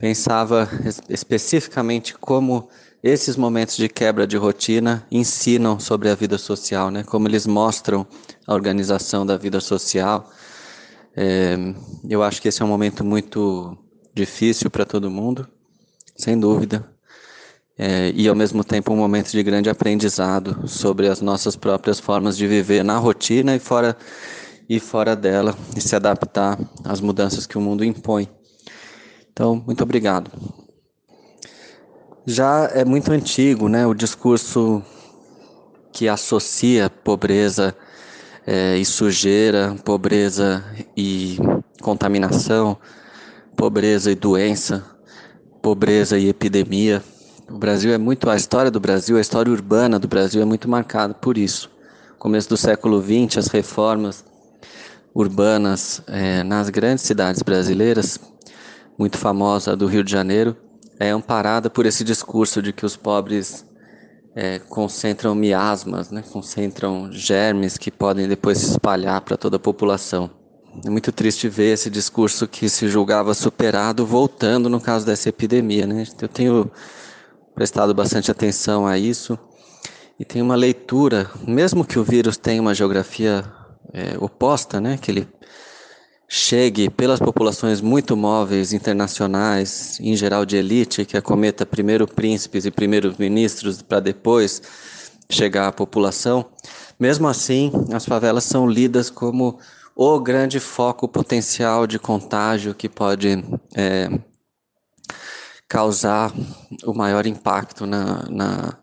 pensava 0.00 0.66
especificamente 1.10 2.14
como 2.14 2.70
esses 3.02 3.36
momentos 3.36 3.76
de 3.76 3.86
quebra 3.86 4.26
de 4.26 4.36
rotina 4.38 5.06
ensinam 5.10 5.78
sobre 5.78 6.08
a 6.08 6.14
vida 6.14 6.38
social, 6.38 6.90
né? 6.90 7.04
Como 7.04 7.28
eles 7.28 7.46
mostram 7.46 8.06
a 8.46 8.54
organização 8.54 9.26
da 9.26 9.36
vida 9.36 9.60
social. 9.60 10.30
É, 11.14 11.54
eu 12.08 12.22
acho 12.22 12.40
que 12.40 12.48
esse 12.48 12.62
é 12.62 12.64
um 12.64 12.68
momento 12.68 13.04
muito 13.04 13.76
difícil 14.14 14.70
para 14.70 14.86
todo 14.86 15.10
mundo, 15.10 15.46
sem 16.16 16.38
dúvida. 16.38 16.90
É, 17.76 18.10
e 18.14 18.26
ao 18.26 18.34
mesmo 18.34 18.64
tempo 18.64 18.92
um 18.92 18.96
momento 18.96 19.30
de 19.30 19.42
grande 19.42 19.68
aprendizado 19.68 20.66
sobre 20.66 21.08
as 21.08 21.20
nossas 21.20 21.56
próprias 21.56 22.00
formas 22.00 22.38
de 22.38 22.46
viver 22.46 22.82
na 22.82 22.96
rotina 22.96 23.54
e 23.54 23.58
fora 23.58 23.96
e 24.68 24.78
fora 24.78 25.16
dela 25.16 25.56
e 25.76 25.80
se 25.80 25.94
adaptar 25.96 26.58
às 26.84 27.00
mudanças 27.00 27.46
que 27.46 27.58
o 27.58 27.60
mundo 27.60 27.84
impõe. 27.84 28.39
Então, 29.40 29.56
muito 29.64 29.82
obrigado. 29.82 30.30
Já 32.26 32.68
é 32.74 32.84
muito 32.84 33.10
antigo, 33.10 33.70
né, 33.70 33.86
o 33.86 33.94
discurso 33.94 34.82
que 35.90 36.06
associa 36.10 36.90
pobreza 36.90 37.74
é, 38.46 38.76
e 38.76 38.84
sujeira, 38.84 39.74
pobreza 39.82 40.62
e 40.94 41.38
contaminação, 41.80 42.76
pobreza 43.56 44.12
e 44.12 44.14
doença, 44.14 44.84
pobreza 45.62 46.18
e 46.18 46.28
epidemia. 46.28 47.02
O 47.50 47.56
Brasil 47.56 47.94
é 47.94 47.98
muito 47.98 48.28
a 48.28 48.36
história 48.36 48.70
do 48.70 48.78
Brasil, 48.78 49.16
a 49.16 49.22
história 49.22 49.50
urbana 49.50 49.98
do 49.98 50.06
Brasil 50.06 50.42
é 50.42 50.44
muito 50.44 50.68
marcada 50.68 51.14
por 51.14 51.38
isso. 51.38 51.70
Começo 52.18 52.50
do 52.50 52.58
século 52.58 53.00
XX, 53.00 53.38
as 53.38 53.46
reformas 53.46 54.22
urbanas 55.14 56.02
é, 56.06 56.42
nas 56.42 56.68
grandes 56.68 57.04
cidades 57.04 57.40
brasileiras 57.40 58.20
muito 59.00 59.16
famosa 59.16 59.74
do 59.74 59.86
Rio 59.86 60.04
de 60.04 60.12
Janeiro, 60.12 60.54
é 60.98 61.08
amparada 61.08 61.70
por 61.70 61.86
esse 61.86 62.04
discurso 62.04 62.60
de 62.60 62.70
que 62.70 62.84
os 62.84 62.96
pobres 62.96 63.64
é, 64.36 64.58
concentram 64.58 65.34
miasmas, 65.34 66.10
né, 66.10 66.22
concentram 66.30 67.10
germes 67.10 67.78
que 67.78 67.90
podem 67.90 68.28
depois 68.28 68.58
se 68.58 68.72
espalhar 68.72 69.18
para 69.22 69.38
toda 69.38 69.56
a 69.56 69.58
população. 69.58 70.28
É 70.84 70.90
muito 70.90 71.10
triste 71.12 71.48
ver 71.48 71.72
esse 71.72 71.88
discurso 71.88 72.46
que 72.46 72.68
se 72.68 72.88
julgava 72.88 73.32
superado 73.32 74.04
voltando 74.04 74.68
no 74.68 74.78
caso 74.78 75.06
dessa 75.06 75.30
epidemia. 75.30 75.86
Né? 75.86 76.04
Eu 76.20 76.28
tenho 76.28 76.70
prestado 77.54 77.94
bastante 77.94 78.30
atenção 78.30 78.86
a 78.86 78.98
isso 78.98 79.38
e 80.18 80.26
tem 80.26 80.42
uma 80.42 80.54
leitura, 80.54 81.30
mesmo 81.48 81.86
que 81.86 81.98
o 81.98 82.04
vírus 82.04 82.36
tenha 82.36 82.60
uma 82.60 82.74
geografia 82.74 83.50
é, 83.94 84.18
oposta, 84.18 84.78
né, 84.78 84.98
que 84.98 85.10
ele 85.10 85.26
chegue 86.32 86.88
pelas 86.88 87.18
populações 87.18 87.80
muito 87.80 88.16
móveis 88.16 88.72
internacionais, 88.72 89.98
em 89.98 90.14
geral 90.14 90.46
de 90.46 90.56
elite, 90.56 91.04
que 91.04 91.16
acometa 91.16 91.66
primeiro 91.66 92.06
príncipes 92.06 92.64
e 92.64 92.70
primeiros 92.70 93.16
ministros 93.16 93.82
para 93.82 93.98
depois 93.98 94.62
chegar 95.28 95.66
à 95.66 95.72
população, 95.72 96.46
mesmo 97.00 97.26
assim, 97.26 97.72
as 97.92 98.04
favelas 98.04 98.44
são 98.44 98.68
lidas 98.68 99.10
como 99.10 99.58
o 99.96 100.20
grande 100.20 100.60
foco 100.60 101.08
potencial 101.08 101.84
de 101.84 101.98
contágio 101.98 102.74
que 102.76 102.88
pode 102.88 103.44
é, 103.74 104.08
causar 105.68 106.32
o 106.84 106.94
maior 106.94 107.26
impacto 107.26 107.86
na, 107.86 108.24
na, 108.30 108.78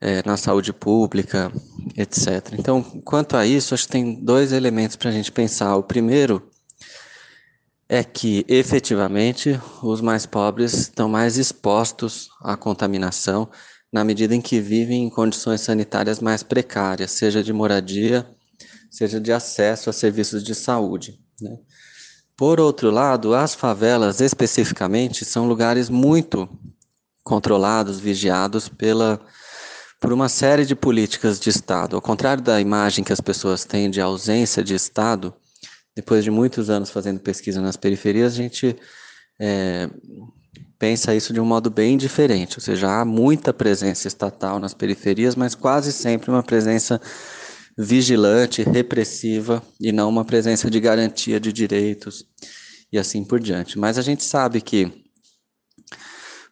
é, 0.00 0.22
na 0.24 0.36
saúde 0.36 0.72
pública, 0.72 1.52
etc. 1.96 2.54
Então, 2.58 2.82
quanto 2.82 3.36
a 3.36 3.46
isso, 3.46 3.74
acho 3.74 3.84
que 3.84 3.92
tem 3.92 4.14
dois 4.14 4.52
elementos 4.52 4.96
para 4.96 5.10
a 5.10 5.12
gente 5.12 5.30
pensar. 5.30 5.76
O 5.76 5.82
primeiro 5.82 6.50
é 7.88 8.02
que, 8.02 8.44
efetivamente, 8.48 9.60
os 9.82 10.00
mais 10.00 10.24
pobres 10.24 10.74
estão 10.74 11.08
mais 11.08 11.36
expostos 11.36 12.30
à 12.40 12.56
contaminação 12.56 13.50
na 13.92 14.04
medida 14.04 14.34
em 14.34 14.40
que 14.40 14.60
vivem 14.60 15.04
em 15.04 15.10
condições 15.10 15.60
sanitárias 15.60 16.20
mais 16.20 16.42
precárias, 16.42 17.10
seja 17.10 17.42
de 17.42 17.52
moradia, 17.52 18.26
seja 18.88 19.20
de 19.20 19.32
acesso 19.32 19.90
a 19.90 19.92
serviços 19.92 20.44
de 20.44 20.54
saúde. 20.54 21.20
Né? 21.40 21.58
Por 22.36 22.60
outro 22.60 22.90
lado, 22.90 23.34
as 23.34 23.54
favelas 23.54 24.20
especificamente 24.20 25.24
são 25.24 25.48
lugares 25.48 25.90
muito 25.90 26.48
controlados, 27.22 27.98
vigiados 27.98 28.68
pela 28.68 29.20
por 30.00 30.14
uma 30.14 30.30
série 30.30 30.64
de 30.64 30.74
políticas 30.74 31.38
de 31.38 31.50
Estado. 31.50 31.94
Ao 31.94 32.00
contrário 32.00 32.42
da 32.42 32.58
imagem 32.58 33.04
que 33.04 33.12
as 33.12 33.20
pessoas 33.20 33.66
têm 33.66 33.90
de 33.90 34.00
ausência 34.00 34.64
de 34.64 34.74
Estado, 34.74 35.34
depois 35.94 36.24
de 36.24 36.30
muitos 36.30 36.70
anos 36.70 36.88
fazendo 36.88 37.20
pesquisa 37.20 37.60
nas 37.60 37.76
periferias, 37.76 38.32
a 38.32 38.36
gente 38.36 38.74
é, 39.38 39.90
pensa 40.78 41.14
isso 41.14 41.34
de 41.34 41.40
um 41.40 41.44
modo 41.44 41.68
bem 41.68 41.98
diferente. 41.98 42.56
Ou 42.56 42.62
seja, 42.62 42.90
há 42.90 43.04
muita 43.04 43.52
presença 43.52 44.08
estatal 44.08 44.58
nas 44.58 44.72
periferias, 44.72 45.36
mas 45.36 45.54
quase 45.54 45.92
sempre 45.92 46.30
uma 46.30 46.42
presença 46.42 46.98
vigilante, 47.76 48.62
repressiva 48.62 49.62
e 49.78 49.92
não 49.92 50.08
uma 50.08 50.24
presença 50.24 50.70
de 50.70 50.80
garantia 50.80 51.38
de 51.38 51.52
direitos 51.52 52.24
e 52.90 52.98
assim 52.98 53.22
por 53.22 53.38
diante. 53.38 53.78
Mas 53.78 53.98
a 53.98 54.02
gente 54.02 54.24
sabe 54.24 54.62
que, 54.62 54.90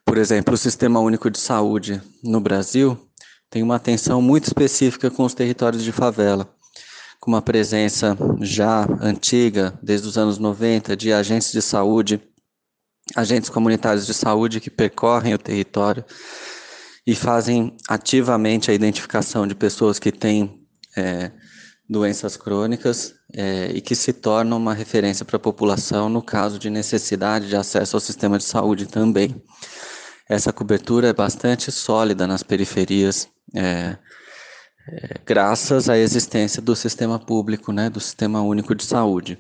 por 0.05 0.19
exemplo, 0.19 0.53
o 0.53 0.59
Sistema 0.59 1.01
Único 1.01 1.31
de 1.31 1.39
Saúde 1.39 2.03
no 2.23 2.41
Brasil 2.41 3.08
tem 3.51 3.63
uma 3.63 3.77
atenção 3.77 4.21
muito 4.21 4.45
específica 4.45 5.11
com 5.11 5.25
os 5.25 5.35
territórios 5.35 5.83
de 5.83 5.93
favela, 5.93 6.49
com 7.21 7.31
uma 7.31 7.43
presença 7.43 8.17
já 8.41 8.87
antiga, 9.01 9.79
desde 9.83 10.07
os 10.07 10.19
anos 10.19 10.39
90, 10.39 10.97
de 10.97 11.13
agentes 11.13 11.51
de 11.51 11.63
saúde, 11.63 12.21
agentes 13.17 13.49
comunitários 13.49 14.07
de 14.07 14.15
saúde 14.15 14.61
que 14.61 14.71
percorrem 14.71 15.35
o 15.35 15.39
território 15.39 16.05
e 17.07 17.15
fazem 17.15 17.75
ativamente 17.89 18.71
a 18.71 18.75
identificação 18.75 19.47
de 19.47 19.55
pessoas 19.55 19.99
que 19.99 20.13
têm 20.13 20.67
é, 20.97 21.33
doenças 21.89 22.37
crônicas 22.37 23.15
é, 23.33 23.71
e 23.75 23.81
que 23.81 23.95
se 23.95 24.13
tornam 24.13 24.59
uma 24.59 24.75
referência 24.75 25.25
para 25.25 25.37
a 25.37 25.41
população 25.41 26.11
no 26.11 26.21
caso 26.21 26.59
de 26.59 26.69
necessidade 26.69 27.49
de 27.49 27.57
acesso 27.57 27.97
ao 27.97 28.01
sistema 28.01 28.37
de 28.37 28.45
saúde 28.45 28.85
também. 28.87 29.43
Essa 30.29 30.53
cobertura 30.53 31.09
é 31.09 31.13
bastante 31.13 31.73
sólida 31.73 32.27
nas 32.27 32.43
periferias 32.43 33.29
é, 33.55 33.97
é, 34.87 35.15
graças 35.25 35.89
à 35.89 35.97
existência 35.97 36.61
do 36.61 36.77
sistema 36.77 37.19
público, 37.19 37.73
né, 37.73 37.89
do 37.89 37.99
Sistema 37.99 38.43
Único 38.43 38.75
de 38.75 38.85
Saúde. 38.85 39.39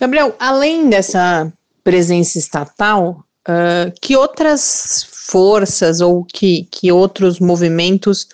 Gabriel, 0.00 0.34
além 0.38 0.88
dessa 0.88 1.52
presença 1.82 2.38
estatal, 2.38 3.24
uh, 3.46 3.92
que 4.00 4.16
outras 4.16 5.06
forças 5.10 6.00
ou 6.00 6.24
que, 6.24 6.66
que 6.70 6.90
outros 6.90 7.38
movimentos 7.38 8.26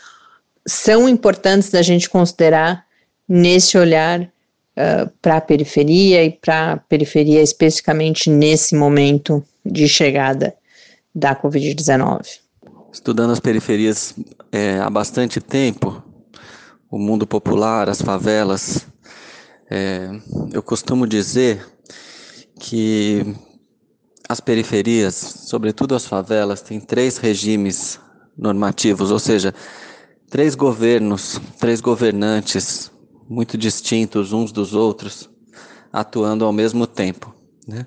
são 0.66 1.08
importantes 1.08 1.70
da 1.70 1.82
gente 1.82 2.08
considerar 2.08 2.84
nesse 3.28 3.76
olhar 3.76 4.20
uh, 4.22 5.10
para 5.20 5.38
a 5.38 5.40
periferia 5.40 6.24
e 6.24 6.30
para 6.30 6.72
a 6.72 6.76
periferia 6.76 7.42
especificamente 7.42 8.30
nesse 8.30 8.76
momento 8.76 9.44
de 9.64 9.88
chegada 9.88 10.54
da 11.14 11.34
Covid-19? 11.34 12.40
Estudando 12.92 13.32
as 13.32 13.40
periferias 13.40 14.14
é, 14.50 14.78
há 14.78 14.90
bastante 14.90 15.40
tempo, 15.40 16.02
o 16.90 16.98
mundo 16.98 17.26
popular, 17.26 17.88
as 17.88 18.02
favelas, 18.02 18.86
é, 19.70 20.10
eu 20.52 20.62
costumo 20.62 21.06
dizer 21.06 21.64
que 22.58 23.34
as 24.28 24.40
periferias, 24.40 25.14
sobretudo 25.14 25.94
as 25.94 26.04
favelas, 26.04 26.60
têm 26.60 26.80
três 26.80 27.16
regimes 27.16 27.98
normativos, 28.36 29.10
ou 29.10 29.18
seja, 29.18 29.54
três 30.28 30.54
governos, 30.54 31.40
três 31.58 31.80
governantes 31.80 32.90
muito 33.28 33.56
distintos 33.56 34.32
uns 34.32 34.50
dos 34.50 34.74
outros, 34.74 35.30
atuando 35.92 36.44
ao 36.44 36.52
mesmo 36.52 36.86
tempo. 36.86 37.32
Né? 37.66 37.86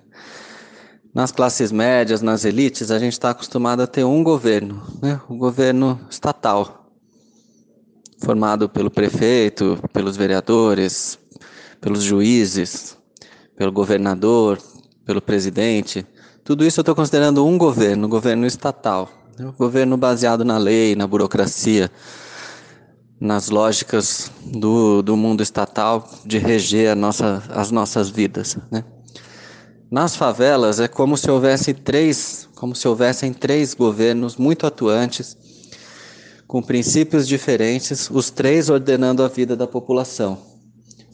Nas 1.14 1.32
classes 1.32 1.72
médias, 1.72 2.22
nas 2.22 2.44
elites, 2.44 2.90
a 2.90 2.98
gente 2.98 3.14
está 3.14 3.30
acostumado 3.30 3.82
a 3.82 3.88
ter 3.88 4.04
um 4.04 4.24
governo, 4.24 4.82
né? 5.02 5.22
o 5.30 5.36
governo 5.36 6.00
estatal, 6.10 6.90
formado 8.18 8.68
pelo 8.68 8.90
prefeito, 8.90 9.78
pelos 9.94 10.18
vereadores, 10.18 11.20
pelos 11.80 12.02
juízes, 12.02 12.98
pelo 13.56 13.72
governador, 13.72 14.58
pelo 15.06 15.22
presidente. 15.22 16.06
Tudo 16.44 16.66
isso 16.66 16.80
eu 16.80 16.82
estou 16.82 16.96
considerando 16.96 17.46
um 17.46 17.58
governo, 17.58 18.08
um 18.08 18.10
governo 18.10 18.48
estatal, 18.48 19.10
né? 19.38 19.46
um 19.46 19.52
governo 19.52 19.96
baseado 19.96 20.44
na 20.44 20.58
lei, 20.58 20.96
na 20.96 21.06
burocracia, 21.06 21.92
nas 23.20 23.50
lógicas 23.50 24.32
do, 24.44 25.04
do 25.04 25.16
mundo 25.16 25.44
estatal 25.44 26.10
de 26.26 26.40
reger 26.40 26.96
nossa, 26.96 27.44
as 27.50 27.70
nossas 27.70 28.10
vidas, 28.10 28.58
né? 28.72 28.84
Nas 29.94 30.16
favelas 30.16 30.80
é 30.80 30.88
como 30.88 31.16
se 31.16 31.30
houvesse 31.30 31.72
três, 31.72 32.50
como 32.56 32.76
se 32.76 32.88
houvessem 32.88 33.32
três 33.32 33.76
governos 33.76 34.38
muito 34.38 34.66
atuantes, 34.66 35.38
com 36.48 36.64
princípios 36.64 37.28
diferentes, 37.28 38.10
os 38.10 38.32
três 38.32 38.72
ordenando 38.72 39.22
a 39.22 39.28
vida 39.28 39.56
da 39.56 39.68
população. 39.68 40.40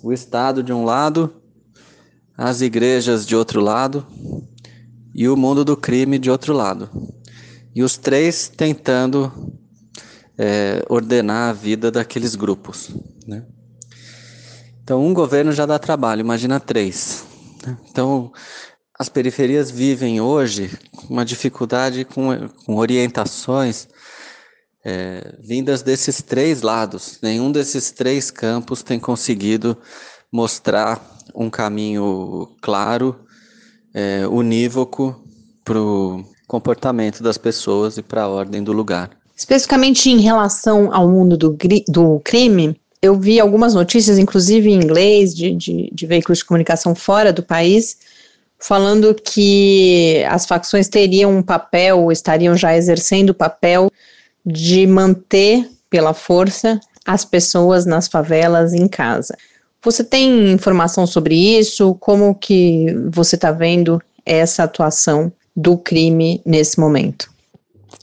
O 0.02 0.14
Estado 0.14 0.64
de 0.64 0.72
um 0.72 0.86
lado, 0.86 1.30
as 2.38 2.62
igrejas 2.62 3.28
de 3.28 3.36
outro 3.36 3.60
lado 3.60 4.08
e 5.14 5.28
o 5.28 5.36
mundo 5.36 5.66
do 5.66 5.76
crime 5.76 6.18
de 6.18 6.32
outro 6.32 6.54
lado. 6.54 6.90
E 7.76 7.84
os 7.84 7.98
três 7.98 8.48
tentando 8.48 9.60
é, 10.38 10.86
ordenar 10.88 11.50
a 11.50 11.54
vida 11.54 11.92
daqueles 11.92 12.34
grupos. 12.34 12.90
Né? 13.28 13.44
Então, 14.82 15.06
um 15.06 15.14
governo 15.14 15.52
já 15.52 15.66
dá 15.66 15.78
trabalho, 15.78 16.22
imagina 16.22 16.62
três. 16.62 17.28
Né? 17.66 17.78
Então, 17.90 18.32
as 19.00 19.08
periferias 19.08 19.72
vivem 19.72 20.20
hoje 20.20 20.70
uma 21.10 21.24
dificuldade 21.24 22.04
com, 22.04 22.50
com 22.66 22.76
orientações 22.76 23.88
é, 24.84 25.36
vindas 25.40 25.82
desses 25.82 26.22
três 26.22 26.62
lados. 26.62 27.18
Nenhum 27.24 27.50
desses 27.50 27.92
três 27.92 28.30
campos 28.30 28.84
tem 28.84 29.00
conseguido 29.00 29.78
mostrar 30.30 31.02
um 31.34 31.50
caminho 31.50 32.50
claro, 32.62 33.16
é, 33.94 34.28
unívoco 34.28 35.24
para 35.64 35.80
o 35.82 36.26
comportamento 36.46 37.24
das 37.24 37.38
pessoas 37.38 37.98
e 37.98 38.02
para 38.02 38.24
a 38.24 38.28
ordem 38.28 38.62
do 38.62 38.74
lugar. 38.74 39.12
Especificamente 39.34 40.10
em 40.10 40.20
relação 40.20 40.94
ao 40.94 41.08
mundo 41.08 41.38
do, 41.38 41.58
do 41.88 42.20
crime, 42.20 42.76
eu 43.02 43.18
vi 43.18 43.40
algumas 43.40 43.74
notícias, 43.74 44.18
inclusive 44.18 44.70
em 44.70 44.76
inglês, 44.76 45.34
de, 45.34 45.56
de, 45.56 45.90
de 45.94 46.06
veículos 46.06 46.40
de 46.40 46.46
comunicação 46.46 46.94
fora 46.94 47.32
do 47.32 47.42
país, 47.42 47.98
falando 48.60 49.16
que 49.16 50.24
as 50.28 50.46
facções 50.46 50.90
teriam 50.90 51.38
um 51.38 51.42
papel, 51.42 52.12
estariam 52.12 52.56
já 52.56 52.76
exercendo 52.76 53.30
o 53.30 53.34
papel 53.34 53.90
de 54.46 54.86
manter 54.86 55.70
pela 55.90 56.14
força 56.14 56.80
as 57.06 57.26
pessoas 57.26 57.86
nas 57.86 58.08
favelas 58.08 58.74
em 58.74 58.88
casa. 58.88 59.36
Você 59.82 60.04
tem 60.04 60.52
informação 60.52 61.08
sobre 61.08 61.36
isso? 61.36 61.96
Como 61.96 62.36
que 62.36 62.94
você 63.10 63.36
está 63.36 63.52
vendo 63.52 64.02
essa 64.26 64.64
atuação 64.64 65.32
do 65.56 65.78
crime 65.78 66.42
nesse 66.46 66.80
momento? 66.80 67.32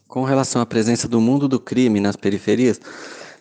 Com 0.09 0.25
relação 0.25 0.62
à 0.62 0.66
presença 0.66 1.07
do 1.07 1.21
mundo 1.21 1.47
do 1.47 1.61
crime 1.61 2.01
nas 2.01 2.16
periferias, 2.16 2.81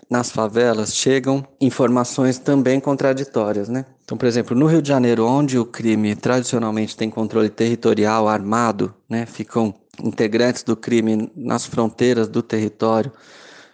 nas 0.10 0.32
favelas 0.32 0.94
chegam 0.94 1.46
informações 1.60 2.38
também 2.38 2.80
contraditórias, 2.80 3.70
né? 3.70 3.86
Então, 4.04 4.18
por 4.18 4.28
exemplo, 4.28 4.56
no 4.56 4.68
Rio 4.68 4.82
de 4.82 4.88
Janeiro, 4.88 5.26
onde 5.26 5.58
o 5.58 5.66
crime 5.66 6.16
tradicionalmente 6.16 6.96
tem 6.96 7.10
controle 7.10 7.50
territorial 7.50 8.28
armado, 8.28 8.94
né, 9.10 9.26
ficam 9.26 9.74
integrantes 10.04 10.64
do 10.64 10.76
crime 10.76 11.32
nas 11.36 11.66
fronteiras 11.66 12.28
do 12.28 12.44
território 12.44 13.12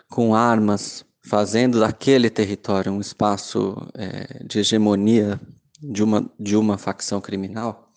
com 0.10 0.34
armas, 0.34 1.06
fazendo 1.22 1.80
daquele 1.80 2.30
território 2.30 2.92
um 2.92 3.02
espaço 3.02 3.76
é, 3.94 4.44
de 4.44 4.60
hegemonia 4.60 5.40
de 5.82 6.04
uma, 6.04 6.30
de 6.40 6.56
uma 6.56 6.78
facção 6.78 7.20
criminal. 7.20 7.92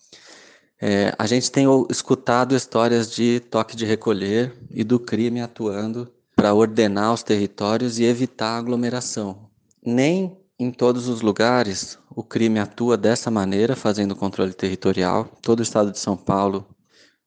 É, 0.81 1.13
a 1.17 1.25
gente 1.25 1.51
tem 1.51 1.65
escutado 1.89 2.55
histórias 2.55 3.09
de 3.11 3.39
toque 3.39 3.75
de 3.75 3.85
recolher 3.85 4.53
e 4.69 4.83
do 4.83 4.99
crime 4.99 5.41
atuando 5.41 6.11
para 6.45 6.53
ordenar 6.53 7.11
os 7.11 7.23
territórios 7.23 7.97
e 7.97 8.03
evitar 8.03 8.55
aglomeração. 8.55 9.49
Nem 9.83 10.37
em 10.59 10.69
todos 10.69 11.07
os 11.07 11.21
lugares 11.21 11.97
o 12.15 12.21
crime 12.21 12.59
atua 12.59 12.95
dessa 12.95 13.31
maneira, 13.31 13.75
fazendo 13.75 14.15
controle 14.15 14.53
territorial. 14.53 15.25
Todo 15.41 15.61
o 15.61 15.63
estado 15.63 15.91
de 15.91 15.97
São 15.97 16.15
Paulo, 16.15 16.67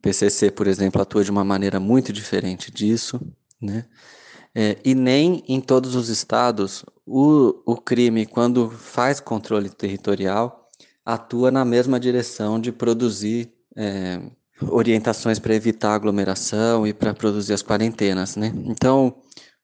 PCC, 0.01 0.53
por 0.53 0.69
exemplo, 0.69 1.03
atua 1.03 1.25
de 1.25 1.33
uma 1.33 1.43
maneira 1.43 1.81
muito 1.81 2.13
diferente 2.13 2.71
disso, 2.71 3.21
né? 3.61 3.87
É, 4.55 4.79
e 4.85 4.95
nem 4.95 5.43
em 5.49 5.61
todos 5.61 5.97
os 5.97 6.09
estados 6.09 6.85
o, 7.05 7.61
o 7.67 7.77
crime, 7.77 8.25
quando 8.25 8.71
faz 8.71 9.19
controle 9.19 9.69
territorial, 9.69 10.69
atua 11.05 11.51
na 11.51 11.65
mesma 11.65 11.99
direção 11.99 12.61
de 12.61 12.71
produzir 12.71 13.53
é, 13.75 14.21
orientações 14.63 15.39
para 15.39 15.55
evitar 15.55 15.95
aglomeração 15.95 16.87
e 16.87 16.93
para 16.93 17.15
produzir 17.15 17.53
as 17.53 17.63
quarentenas, 17.63 18.37
né? 18.37 18.53
Então, 18.67 19.15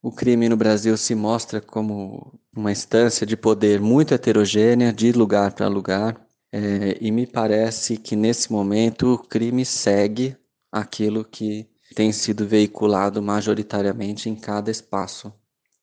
o 0.03 0.13
crime 0.13 0.49
no 0.49 0.57
Brasil 0.57 0.97
se 0.97 1.15
mostra 1.15 1.61
como 1.61 2.39
uma 2.55 2.71
instância 2.71 3.27
de 3.27 3.37
poder 3.37 3.81
muito 3.81 4.15
heterogênea, 4.15 4.93
de 4.93 5.13
lugar 5.13 5.53
para 5.53 5.67
lugar, 5.67 6.21
é, 6.53 6.97
e 7.01 7.11
me 7.11 7.27
parece 7.27 7.97
que 7.97 8.15
nesse 8.15 8.53
momento 8.53 9.15
o 9.15 9.19
crime 9.19 9.65
segue 9.65 10.37
aquilo 10.71 11.25
que 11.25 11.69
tem 11.95 12.13
sido 12.13 12.47
veiculado 12.47 13.23
majoritariamente 13.23 14.29
em 14.29 14.37
cada 14.37 14.71
espaço. 14.71 15.33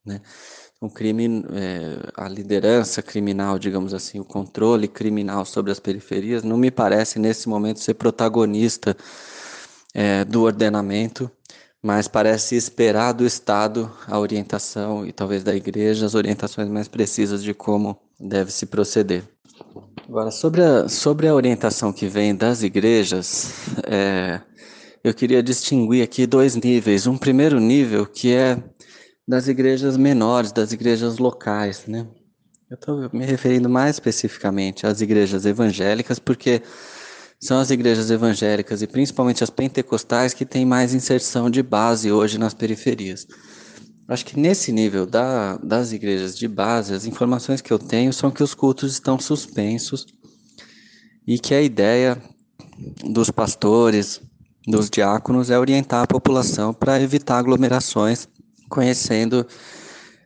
Né? 0.06 0.22
O 0.82 0.90
crime, 0.90 1.46
é, 1.54 2.12
a 2.18 2.28
liderança 2.28 3.02
criminal, 3.02 3.60
digamos 3.60 3.94
assim, 3.94 4.20
o 4.20 4.26
controle 4.26 4.88
criminal 4.88 5.46
sobre 5.46 5.72
as 5.72 5.80
periferias, 5.80 6.44
não 6.44 6.58
me 6.58 6.72
parece 6.72 7.20
nesse 7.20 7.48
momento 7.48 7.80
ser 7.80 7.94
protagonista 7.94 8.98
é, 9.94 10.26
do 10.26 10.42
ordenamento 10.42 11.32
mas 11.82 12.08
parece 12.08 12.56
esperar 12.56 13.12
do 13.12 13.26
Estado 13.26 13.92
a 14.06 14.20
orientação 14.20 15.06
e 15.06 15.12
talvez 15.12 15.44
da 15.44 15.56
igreja 15.56 16.06
as 16.06 16.14
orientações 16.14 16.70
mais 16.70 16.88
precisas 16.88 17.42
de 17.42 17.54
como 17.54 17.98
deve 18.20 18.52
se 18.52 18.68
proceder. 18.68 19.24
Agora, 20.08 20.30
sobre 20.30 20.62
a, 20.62 20.88
sobre 20.88 21.28
a 21.28 21.34
orientação 21.34 21.92
que 21.92 22.08
vem 22.08 22.36
das 22.36 22.62
igrejas, 22.62 23.54
é, 23.88 24.40
eu 25.04 25.14
queria 25.14 25.42
distinguir 25.42 26.04
aqui 26.04 26.28
dois 26.28 26.56
níveis. 26.56 27.08
Um 27.08 27.18
primeiro 27.18 27.60
nível 27.60 28.06
que 28.06 28.34
é 28.34 28.62
das 29.28 29.48
igrejas 29.48 29.98
menores, 29.98 30.52
das 30.52 30.72
igrejas 30.72 31.18
locais, 31.18 31.86
né? 31.88 32.08
Eu 32.70 32.76
estou 32.76 33.10
me 33.12 33.26
referindo 33.26 33.70
mais 33.70 33.98
especificamente 33.98 34.88
às 34.88 35.02
igrejas 35.02 35.46
evangélicas, 35.46 36.20
porque 36.20 36.62
são 37.40 37.60
as 37.60 37.70
igrejas 37.70 38.10
evangélicas 38.10 38.82
e 38.82 38.88
principalmente 38.88 39.44
as 39.44 39.50
pentecostais 39.50 40.34
que 40.34 40.46
têm 40.46 40.66
mais 40.66 40.94
inserção 40.94 41.50
de 41.50 41.62
base 41.62 42.12
hoje 42.12 42.38
nas 42.38 42.54
periferias. 42.54 43.28
Acho 44.08 44.26
que 44.26 44.40
nesse 44.40 44.72
nível 44.72 45.06
da, 45.06 45.58
das 45.58 45.92
igrejas 45.92 46.38
de 46.38 46.48
base, 46.48 46.94
as 46.94 47.06
informações 47.06 47.62
que 47.62 47.72
eu 47.72 47.80
tenho 47.80 48.14
são 48.14 48.30
que 48.30 48.44
os 48.44 48.54
cultos 48.54 48.94
estão 48.94 49.20
suspensos 49.20 50.06
e 51.26 51.40
que 51.40 51.54
a 51.54 51.62
ideia 51.62 52.22
dos 53.04 53.30
pastores, 53.32 54.22
dos 54.68 54.90
diáconos, 54.90 55.50
é 55.50 55.58
orientar 55.58 56.04
a 56.04 56.08
população 56.08 56.74
para 56.74 57.02
evitar 57.02 57.38
aglomerações, 57.38 58.28
conhecendo 58.72 59.46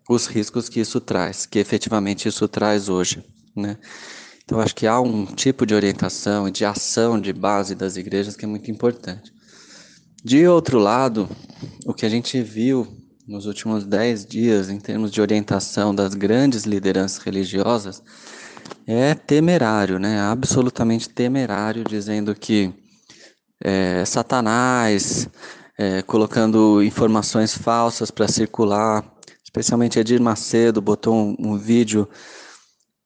os 0.07 0.27
riscos 0.27 0.69
que 0.69 0.79
isso 0.79 1.01
traz, 1.01 1.45
que 1.45 1.59
efetivamente 1.59 2.27
isso 2.29 2.47
traz 2.47 2.87
hoje. 2.87 3.25
Né? 3.55 3.77
Então, 4.43 4.59
acho 4.59 4.75
que 4.75 4.85
há 4.85 5.01
um 5.01 5.25
tipo 5.25 5.65
de 5.65 5.73
orientação 5.73 6.47
e 6.47 6.51
de 6.51 6.63
ação 6.63 7.19
de 7.19 7.33
base 7.33 7.73
das 7.73 7.97
igrejas 7.97 8.35
que 8.35 8.45
é 8.45 8.47
muito 8.47 8.69
importante. 8.69 9.33
De 10.23 10.47
outro 10.47 10.77
lado, 10.77 11.27
o 11.85 11.93
que 11.93 12.05
a 12.05 12.09
gente 12.09 12.41
viu 12.41 12.87
nos 13.27 13.47
últimos 13.47 13.83
dez 13.83 14.23
dias, 14.23 14.69
em 14.69 14.79
termos 14.79 15.09
de 15.09 15.19
orientação 15.19 15.93
das 15.93 16.13
grandes 16.13 16.63
lideranças 16.63 17.17
religiosas, 17.17 18.03
é 18.85 19.15
temerário, 19.15 19.97
né? 19.97 20.19
absolutamente 20.19 21.09
temerário, 21.09 21.83
dizendo 21.83 22.35
que 22.35 22.71
é, 23.63 24.05
Satanás, 24.05 25.27
é, 25.77 26.01
colocando 26.01 26.81
informações 26.83 27.57
falsas 27.57 28.09
para 28.09 28.27
circular, 28.27 29.03
especialmente 29.43 29.99
Edir 29.99 30.21
Macedo 30.21 30.81
botou 30.81 31.15
um, 31.15 31.35
um 31.39 31.57
vídeo 31.57 32.07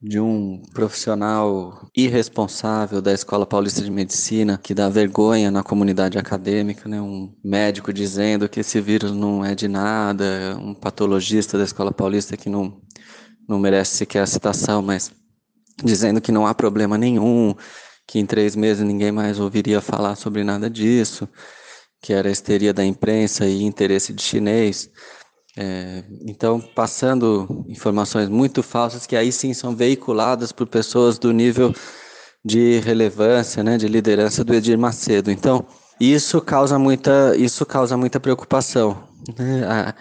de 0.02 0.18
um 0.18 0.62
profissional 0.74 1.90
irresponsável 1.96 3.02
da 3.02 3.12
Escola 3.12 3.46
Paulista 3.46 3.82
de 3.82 3.92
Medicina, 3.92 4.58
que 4.58 4.74
dá 4.74 4.88
vergonha 4.88 5.52
na 5.52 5.62
comunidade 5.62 6.18
acadêmica, 6.18 6.88
né? 6.88 7.02
um 7.02 7.36
médico 7.44 7.92
dizendo 7.92 8.48
que 8.48 8.62
esse 8.62 8.80
vírus 8.80 9.12
não 9.12 9.44
é 9.44 9.54
de 9.54 9.68
nada, 9.68 10.58
um 10.62 10.74
patologista 10.74 11.58
da 11.58 11.66
Escola 11.66 11.92
Paulista 11.92 12.38
que 12.38 12.50
não, 12.50 12.82
não 13.48 13.60
merece 13.60 13.98
sequer 13.98 14.22
a 14.22 14.28
citação, 14.28 14.82
mas 14.82 15.12
dizendo 15.84 16.22
que 16.22 16.32
não 16.32 16.48
há 16.48 16.54
problema 16.56 16.98
nenhum, 16.98 17.54
que 18.08 18.20
em 18.20 18.26
três 18.26 18.56
meses 18.56 18.86
ninguém 18.86 19.12
mais 19.12 19.38
ouviria 19.38 19.82
falar 19.82 20.16
sobre 20.16 20.46
nada 20.46 20.70
disso, 20.70 21.28
que 22.02 22.14
era 22.14 22.30
a 22.30 22.32
histeria 22.32 22.74
da 22.74 22.86
imprensa 22.86 23.46
e 23.46 23.64
interesse 23.64 24.14
de 24.14 24.22
chinês. 24.22 24.90
É, 25.58 26.04
então, 26.26 26.62
passando 26.62 27.66
informações 27.68 28.30
muito 28.30 28.64
falsas 28.64 29.06
que 29.06 29.16
aí 29.16 29.32
sim 29.32 29.54
são 29.54 29.76
veiculadas 29.76 30.52
por 30.52 30.68
pessoas 30.68 31.18
do 31.18 31.34
nível 31.34 31.74
de 32.46 32.80
relevância, 32.80 33.64
né, 33.64 33.78
de 33.78 33.88
liderança 33.88 34.44
do 34.44 34.54
Edir 34.54 34.78
Macedo. 34.78 35.30
Então, 35.30 35.66
isso 36.00 36.40
causa 36.42 36.80
muita, 36.80 37.36
isso 37.36 37.66
causa 37.66 37.98
muita 37.98 38.20
preocupação. 38.20 39.08
Né? 39.38 39.94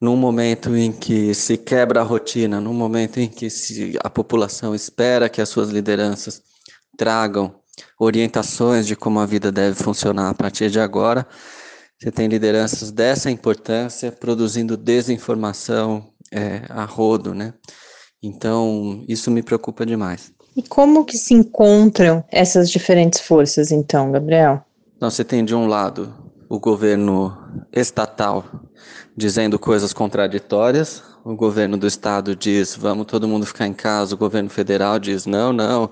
num 0.00 0.16
momento 0.16 0.76
em 0.76 0.92
que 0.92 1.32
se 1.32 1.56
quebra 1.56 2.00
a 2.00 2.04
rotina, 2.04 2.60
num 2.60 2.74
momento 2.74 3.18
em 3.18 3.28
que 3.28 3.48
se, 3.48 3.96
a 4.04 4.10
população 4.10 4.74
espera 4.74 5.30
que 5.30 5.40
as 5.40 5.48
suas 5.48 5.70
lideranças 5.70 6.42
tragam 6.98 7.54
orientações 7.98 8.86
de 8.86 8.96
como 8.96 9.20
a 9.20 9.26
vida 9.26 9.50
deve 9.50 9.74
funcionar 9.74 10.30
a 10.30 10.34
partir 10.34 10.70
de 10.70 10.80
agora, 10.80 11.26
você 11.98 12.10
tem 12.10 12.28
lideranças 12.28 12.90
dessa 12.90 13.30
importância 13.30 14.12
produzindo 14.12 14.76
desinformação 14.76 16.12
é, 16.32 16.62
a 16.68 16.84
rodo, 16.84 17.34
né? 17.34 17.54
Então, 18.22 19.04
isso 19.08 19.30
me 19.30 19.42
preocupa 19.42 19.84
demais. 19.84 20.32
E 20.56 20.62
como 20.62 21.04
que 21.04 21.18
se 21.18 21.34
encontram 21.34 22.24
essas 22.30 22.70
diferentes 22.70 23.20
forças, 23.20 23.70
então, 23.70 24.10
Gabriel? 24.10 24.64
Então, 24.96 25.10
você 25.10 25.24
tem 25.24 25.44
de 25.44 25.54
um 25.54 25.66
lado 25.66 26.12
o 26.48 26.58
governo 26.58 27.36
estatal 27.72 28.44
dizendo 29.16 29.58
coisas 29.58 29.92
contraditórias. 29.92 31.02
O 31.24 31.34
governo 31.34 31.76
do 31.76 31.86
estado 31.86 32.36
diz: 32.36 32.76
vamos 32.76 33.06
todo 33.06 33.28
mundo 33.28 33.46
ficar 33.46 33.66
em 33.66 33.72
casa. 33.72 34.14
O 34.14 34.18
governo 34.18 34.48
federal 34.48 34.98
diz: 34.98 35.26
não, 35.26 35.52
não, 35.52 35.90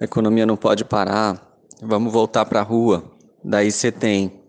a 0.00 0.04
economia 0.04 0.46
não 0.46 0.56
pode 0.56 0.84
parar, 0.84 1.54
vamos 1.82 2.12
voltar 2.12 2.46
para 2.46 2.60
a 2.60 2.64
rua. 2.64 3.04
Daí 3.44 3.70
você 3.70 3.92
tem 3.92 4.40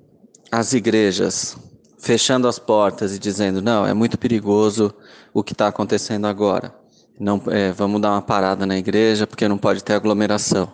as 0.51 0.73
igrejas 0.73 1.57
fechando 1.99 2.47
as 2.47 2.57
portas 2.57 3.13
e 3.15 3.19
dizendo: 3.19 3.61
não, 3.61 3.85
é 3.85 3.93
muito 3.93 4.17
perigoso 4.17 4.93
o 5.33 5.43
que 5.43 5.53
está 5.53 5.67
acontecendo 5.67 6.25
agora. 6.25 6.73
Não, 7.19 7.41
é, 7.47 7.71
vamos 7.71 8.01
dar 8.01 8.11
uma 8.11 8.21
parada 8.21 8.65
na 8.65 8.77
igreja 8.77 9.27
porque 9.27 9.47
não 9.47 9.57
pode 9.57 9.83
ter 9.83 9.93
aglomeração. 9.93 10.71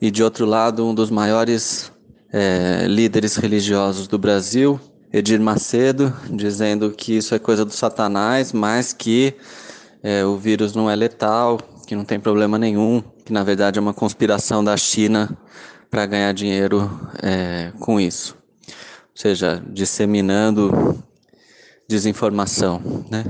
E 0.00 0.10
de 0.10 0.22
outro 0.22 0.44
lado, 0.44 0.86
um 0.86 0.94
dos 0.94 1.10
maiores 1.10 1.90
é, 2.32 2.86
líderes 2.86 3.36
religiosos 3.36 4.06
do 4.06 4.18
Brasil, 4.18 4.78
Edir 5.12 5.40
Macedo, 5.40 6.14
dizendo 6.30 6.90
que 6.90 7.16
isso 7.16 7.34
é 7.34 7.38
coisa 7.38 7.64
do 7.64 7.72
Satanás, 7.72 8.52
mas 8.52 8.92
que 8.92 9.34
é, 10.02 10.24
o 10.24 10.36
vírus 10.36 10.74
não 10.74 10.90
é 10.90 10.96
letal, 10.96 11.58
que 11.86 11.96
não 11.96 12.04
tem 12.04 12.18
problema 12.18 12.58
nenhum, 12.58 13.02
que 13.24 13.32
na 13.32 13.42
verdade 13.42 13.78
é 13.78 13.82
uma 13.82 13.94
conspiração 13.94 14.62
da 14.62 14.76
China 14.76 15.36
para 15.90 16.06
ganhar 16.06 16.32
dinheiro 16.32 16.90
é, 17.22 17.72
com 17.78 18.00
isso. 18.00 18.36
Ou 18.68 18.74
seja, 19.14 19.62
disseminando 19.68 21.02
desinformação. 21.86 23.04
Né? 23.10 23.24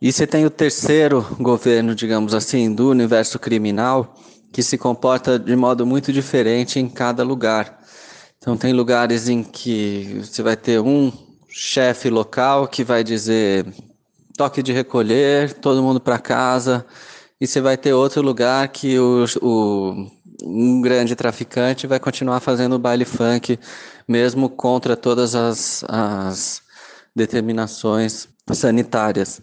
E 0.00 0.12
você 0.12 0.26
tem 0.26 0.46
o 0.46 0.50
terceiro 0.50 1.26
governo, 1.40 1.94
digamos 1.94 2.32
assim, 2.34 2.72
do 2.72 2.90
universo 2.90 3.38
criminal, 3.38 4.14
que 4.52 4.62
se 4.62 4.78
comporta 4.78 5.38
de 5.38 5.56
modo 5.56 5.84
muito 5.84 6.12
diferente 6.12 6.78
em 6.78 6.88
cada 6.88 7.24
lugar. 7.24 7.80
Então, 8.38 8.56
tem 8.56 8.72
lugares 8.72 9.28
em 9.28 9.42
que 9.42 10.20
você 10.22 10.42
vai 10.42 10.56
ter 10.56 10.80
um 10.80 11.12
chefe 11.48 12.08
local 12.08 12.68
que 12.68 12.84
vai 12.84 13.02
dizer 13.02 13.66
toque 14.36 14.62
de 14.62 14.72
recolher, 14.72 15.54
todo 15.54 15.82
mundo 15.82 15.98
para 15.98 16.18
casa, 16.18 16.86
e 17.40 17.46
você 17.46 17.60
vai 17.60 17.76
ter 17.76 17.92
outro 17.92 18.22
lugar 18.22 18.66
que 18.68 18.98
o, 18.98 19.24
o, 19.42 20.06
um 20.42 20.80
grande 20.80 21.14
traficante 21.14 21.86
vai 21.86 22.00
continuar 22.00 22.40
fazendo 22.40 22.78
baile 22.78 23.04
funk, 23.04 23.58
mesmo 24.08 24.48
contra 24.48 24.96
todas 24.96 25.34
as, 25.34 25.84
as 25.88 26.62
determinações 27.14 28.28
sanitárias. 28.52 29.40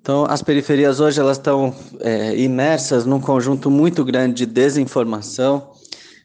Então, 0.00 0.24
as 0.24 0.42
periferias 0.42 1.00
hoje 1.00 1.20
elas 1.20 1.36
estão 1.36 1.74
é, 2.00 2.36
imersas 2.36 3.04
num 3.04 3.20
conjunto 3.20 3.70
muito 3.70 4.04
grande 4.04 4.34
de 4.34 4.46
desinformação 4.46 5.70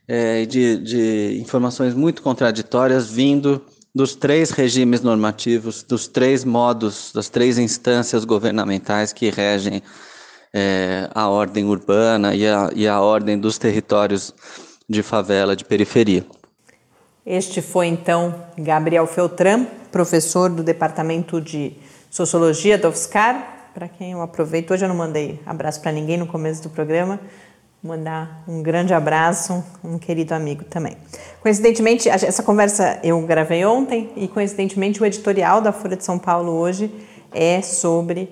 é, 0.07 0.45
de, 0.45 0.77
de 0.77 1.39
informações 1.41 1.93
muito 1.93 2.21
contraditórias 2.21 3.09
vindo 3.09 3.61
dos 3.95 4.15
três 4.15 4.51
regimes 4.51 5.01
normativos, 5.01 5.83
dos 5.83 6.07
três 6.07 6.43
modos, 6.43 7.11
das 7.13 7.29
três 7.29 7.57
instâncias 7.57 8.25
governamentais 8.25 9.13
que 9.13 9.29
regem 9.29 9.83
é, 10.53 11.09
a 11.15 11.27
ordem 11.27 11.65
urbana 11.65 12.35
e 12.35 12.47
a, 12.47 12.69
e 12.75 12.87
a 12.87 13.01
ordem 13.01 13.37
dos 13.37 13.57
territórios 13.57 14.33
de 14.87 15.01
favela, 15.01 15.55
de 15.55 15.65
periferia. 15.65 16.25
Este 17.25 17.61
foi 17.61 17.87
então 17.87 18.35
Gabriel 18.57 19.07
Feltran, 19.07 19.65
professor 19.91 20.49
do 20.49 20.61
Departamento 20.61 21.41
de 21.41 21.73
Sociologia 22.11 22.77
da 22.77 22.89
UFSCar, 22.89 23.71
para 23.73 23.87
quem 23.87 24.11
eu 24.11 24.21
aproveito. 24.21 24.71
Hoje 24.71 24.85
eu 24.85 24.89
não 24.89 24.95
mandei 24.95 25.39
abraço 25.45 25.81
para 25.81 25.91
ninguém 25.91 26.17
no 26.17 26.27
começo 26.27 26.61
do 26.61 26.69
programa. 26.69 27.19
Mandar 27.81 28.43
um 28.47 28.61
grande 28.61 28.93
abraço, 28.93 29.63
um 29.83 29.97
querido 29.97 30.33
amigo 30.33 30.63
também. 30.65 30.95
Coincidentemente, 31.41 32.07
essa 32.07 32.43
conversa 32.43 32.99
eu 33.03 33.19
gravei 33.25 33.65
ontem 33.65 34.11
e 34.15 34.27
coincidentemente 34.27 35.01
o 35.01 35.05
editorial 35.05 35.59
da 35.59 35.71
Folha 35.71 35.97
de 35.97 36.03
São 36.03 36.19
Paulo 36.19 36.51
hoje 36.51 36.89
é 37.31 37.61
sobre 37.61 38.29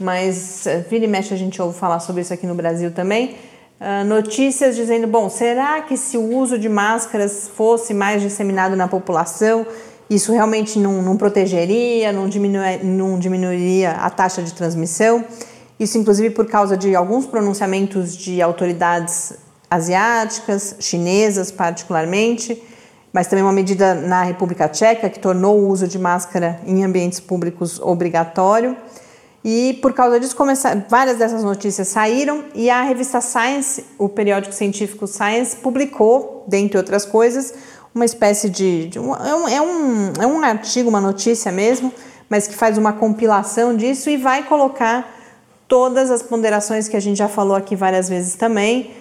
mas 0.01 0.67
eh, 0.67 0.79
vira 0.89 1.05
e 1.05 1.09
mexe 1.09 1.35
a 1.35 1.37
gente 1.37 1.61
ouve 1.61 1.79
falar 1.79 2.01
sobre 2.01 2.23
isso 2.23 2.33
aqui 2.33 2.47
no 2.47 2.55
Brasil 2.55 2.91
também 2.91 3.37
uh, 3.81 4.05
notícias 4.05 4.77
dizendo: 4.77 5.07
bom, 5.07 5.29
será 5.29 5.81
que 5.83 5.97
se 5.97 6.17
o 6.17 6.37
uso 6.37 6.59
de 6.59 6.69
máscaras 6.69 7.51
fosse 7.55 7.95
mais 7.95 8.23
disseminado 8.23 8.77
na 8.77 8.89
população, 8.89 9.67
isso 10.11 10.33
realmente 10.33 10.79
não, 10.79 11.03
não 11.03 11.17
protegeria, 11.17 12.13
não, 12.13 12.29
diminui, 12.29 12.79
não 12.83 13.19
diminuiria 13.19 13.93
a 13.93 14.09
taxa 14.09 14.43
de 14.43 14.55
transmissão? 14.55 15.25
Isso, 15.79 15.99
inclusive, 15.99 16.31
por 16.31 16.47
causa 16.47 16.77
de 16.77 16.95
alguns 16.95 17.27
pronunciamentos 17.27 18.17
de 18.17 18.43
autoridades 18.43 19.35
asiáticas, 19.71 20.77
chinesas 20.81 21.51
particularmente, 21.51 22.61
mas 23.13 23.27
também 23.27 23.45
uma 23.45 23.53
medida 23.53 23.95
na 23.95 24.23
República 24.23 24.69
Tcheca 24.69 25.09
que 25.11 25.19
tornou 25.19 25.59
o 25.59 25.69
uso 25.69 25.87
de 25.87 25.99
máscara 25.99 26.61
em 26.67 26.85
ambientes 26.85 27.21
públicos 27.21 27.79
obrigatório. 27.81 28.77
E 29.45 29.79
por 29.81 29.93
causa 29.93 30.19
disso, 30.19 30.37
várias 30.89 31.17
dessas 31.17 31.45
notícias 31.45 31.89
saíram 31.89 32.45
e 32.55 32.69
a 32.69 32.83
revista 32.83 33.21
Science, 33.21 33.85
o 33.97 34.09
periódico 34.09 34.55
científico 34.55 35.07
Science, 35.07 35.57
publicou, 35.57 36.45
dentre 36.47 36.77
outras 36.77 37.05
coisas, 37.05 37.55
uma 37.99 38.05
espécie 38.05 38.49
de. 38.49 38.89
de 38.89 38.99
é, 38.99 39.01
um, 39.01 39.49
é, 39.49 39.61
um, 39.61 40.13
é 40.21 40.27
um 40.27 40.43
artigo, 40.43 40.89
uma 40.89 41.01
notícia 41.01 41.51
mesmo, 41.51 41.93
mas 42.31 42.47
que 42.47 42.55
faz 42.55 42.79
uma 42.79 42.93
compilação 42.93 43.77
disso 43.77 44.09
e 44.09 44.17
vai 44.17 44.45
colocar 44.45 45.15
todas 45.67 46.11
as 46.11 46.23
ponderações 46.23 46.89
que 46.89 46.97
a 46.97 47.01
gente 47.01 47.19
já 47.19 47.29
falou 47.29 47.57
aqui 47.57 47.75
várias 47.77 48.09
vezes 48.09 48.37
também, 48.37 48.93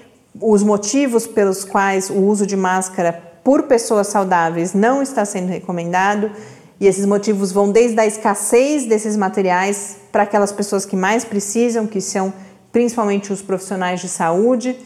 os 0.42 0.64
motivos 0.64 1.26
pelos 1.26 1.64
quais 1.64 2.10
o 2.10 2.16
uso 2.16 2.46
de 2.46 2.58
máscara 2.58 3.14
por 3.44 3.64
pessoas 3.64 4.08
saudáveis 4.08 4.74
não 4.74 5.02
está 5.02 5.24
sendo 5.24 5.48
recomendado. 5.48 6.32
E 6.80 6.86
esses 6.86 7.06
motivos 7.06 7.52
vão 7.52 7.72
desde 7.72 8.00
a 8.00 8.06
escassez 8.06 8.86
desses 8.86 9.16
materiais 9.16 9.98
para 10.12 10.24
aquelas 10.24 10.52
pessoas 10.52 10.86
que 10.86 10.96
mais 10.96 11.24
precisam, 11.24 11.88
que 11.88 12.02
são 12.02 12.34
principalmente 12.72 13.32
os 13.34 13.42
profissionais 13.42 14.00
de 14.00 14.10
saúde, 14.10 14.78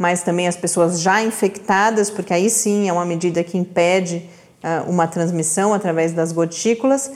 mas 0.00 0.22
também 0.22 0.48
as 0.48 0.56
pessoas 0.56 1.02
já 1.02 1.22
infectadas, 1.22 2.08
porque 2.08 2.32
aí 2.32 2.48
sim 2.48 2.88
é 2.88 2.92
uma 2.92 3.04
medida 3.04 3.44
que 3.44 3.58
impede 3.58 4.26
uh, 4.64 4.90
uma 4.90 5.06
transmissão 5.06 5.74
através 5.74 6.14
das 6.14 6.32
gotículas. 6.32 7.10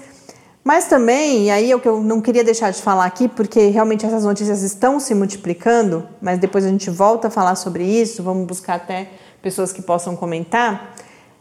Mas 0.62 0.85
também, 0.85 1.44
e 1.47 1.51
aí 1.51 1.70
é 1.70 1.75
o 1.75 1.81
que 1.81 1.88
eu 1.88 2.03
não 2.03 2.20
queria 2.20 2.44
deixar 2.44 2.70
de 2.70 2.83
falar 2.83 3.07
aqui, 3.07 3.27
porque 3.27 3.68
realmente 3.68 4.05
essas 4.05 4.25
notícias 4.25 4.61
estão 4.61 5.01
se 5.01 5.14
multiplicando, 5.14 6.07
mas 6.20 6.38
depois 6.38 6.62
a 6.62 6.68
gente 6.68 6.90
volta 6.90 7.29
a 7.29 7.31
falar 7.31 7.55
sobre 7.55 7.85
isso, 7.85 8.23
vamos 8.23 8.47
buscar 8.47 8.75
até 8.75 9.09
pessoas 9.40 9.73
que 9.73 9.81
possam 9.81 10.14
comentar. 10.14 10.94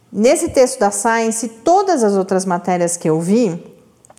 Nesse 0.09 0.47
texto 0.47 0.79
da 0.79 0.91
Science, 0.91 1.49
todas 1.49 2.05
as 2.05 2.13
outras 2.13 2.45
matérias 2.45 2.95
que 2.95 3.09
eu 3.09 3.19
vi, 3.19 3.61